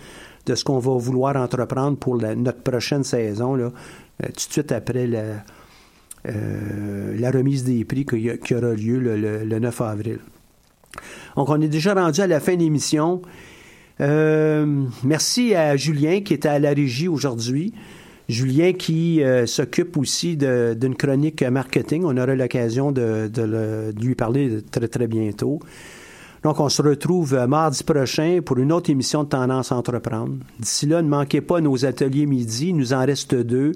[0.46, 3.70] de ce qu'on va vouloir entreprendre pour notre prochaine saison, là,
[4.28, 5.44] tout de suite après la,
[6.28, 10.18] euh, la remise des prix qui, aura lieu le- le- le 9 avril.
[11.36, 13.22] Donc, on est déjà rendu à la fin de l'émission.
[14.00, 17.72] Euh, merci à Julien qui était à la régie aujourd'hui.
[18.28, 22.04] Julien qui euh, s'occupe aussi d'une chronique marketing.
[22.04, 23.30] On aura l'occasion de
[24.00, 25.60] lui parler très, très bientôt.
[26.43, 30.34] Donc, on se retrouve euh, mardi prochain pour une autre émission de Tendance à Entreprendre.
[30.59, 32.68] D'ici là, ne manquez pas nos ateliers midi.
[32.68, 33.72] Il nous en reste deux.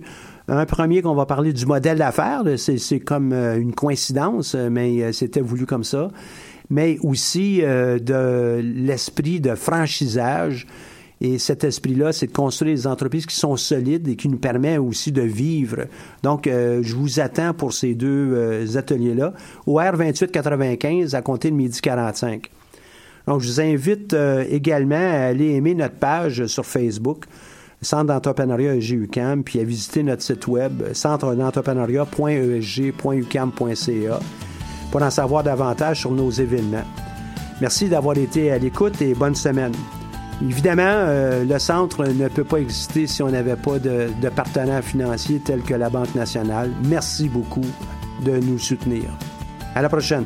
[0.48, 2.42] Un premier qu'on va parler du modèle d'affaires.
[2.56, 6.08] C'est comme euh, une coïncidence, euh, mais c'était voulu comme ça.
[6.70, 10.66] Mais aussi de l'esprit de franchisage.
[11.24, 14.76] Et cet esprit-là, c'est de construire des entreprises qui sont solides et qui nous permet
[14.76, 15.86] aussi de vivre.
[16.22, 19.32] Donc, euh, je vous attends pour ces deux euh, ateliers-là
[19.66, 22.50] au R2895 à compter de midi 45.
[23.26, 27.24] Donc, je vous invite euh, également à aller aimer notre page sur Facebook,
[27.80, 34.20] Centre d'entrepreneuriat ESG-UQAM, puis à visiter notre site web, centre d'entrepreneuriat.esg.ucam.ca,
[34.92, 36.84] pour en savoir davantage sur nos événements.
[37.62, 39.72] Merci d'avoir été à l'écoute et bonne semaine.
[40.42, 44.84] Évidemment, euh, le centre ne peut pas exister si on n'avait pas de, de partenaires
[44.84, 46.70] financiers tels que la Banque nationale.
[46.84, 47.66] Merci beaucoup
[48.24, 49.04] de nous soutenir.
[49.74, 50.24] À la prochaine.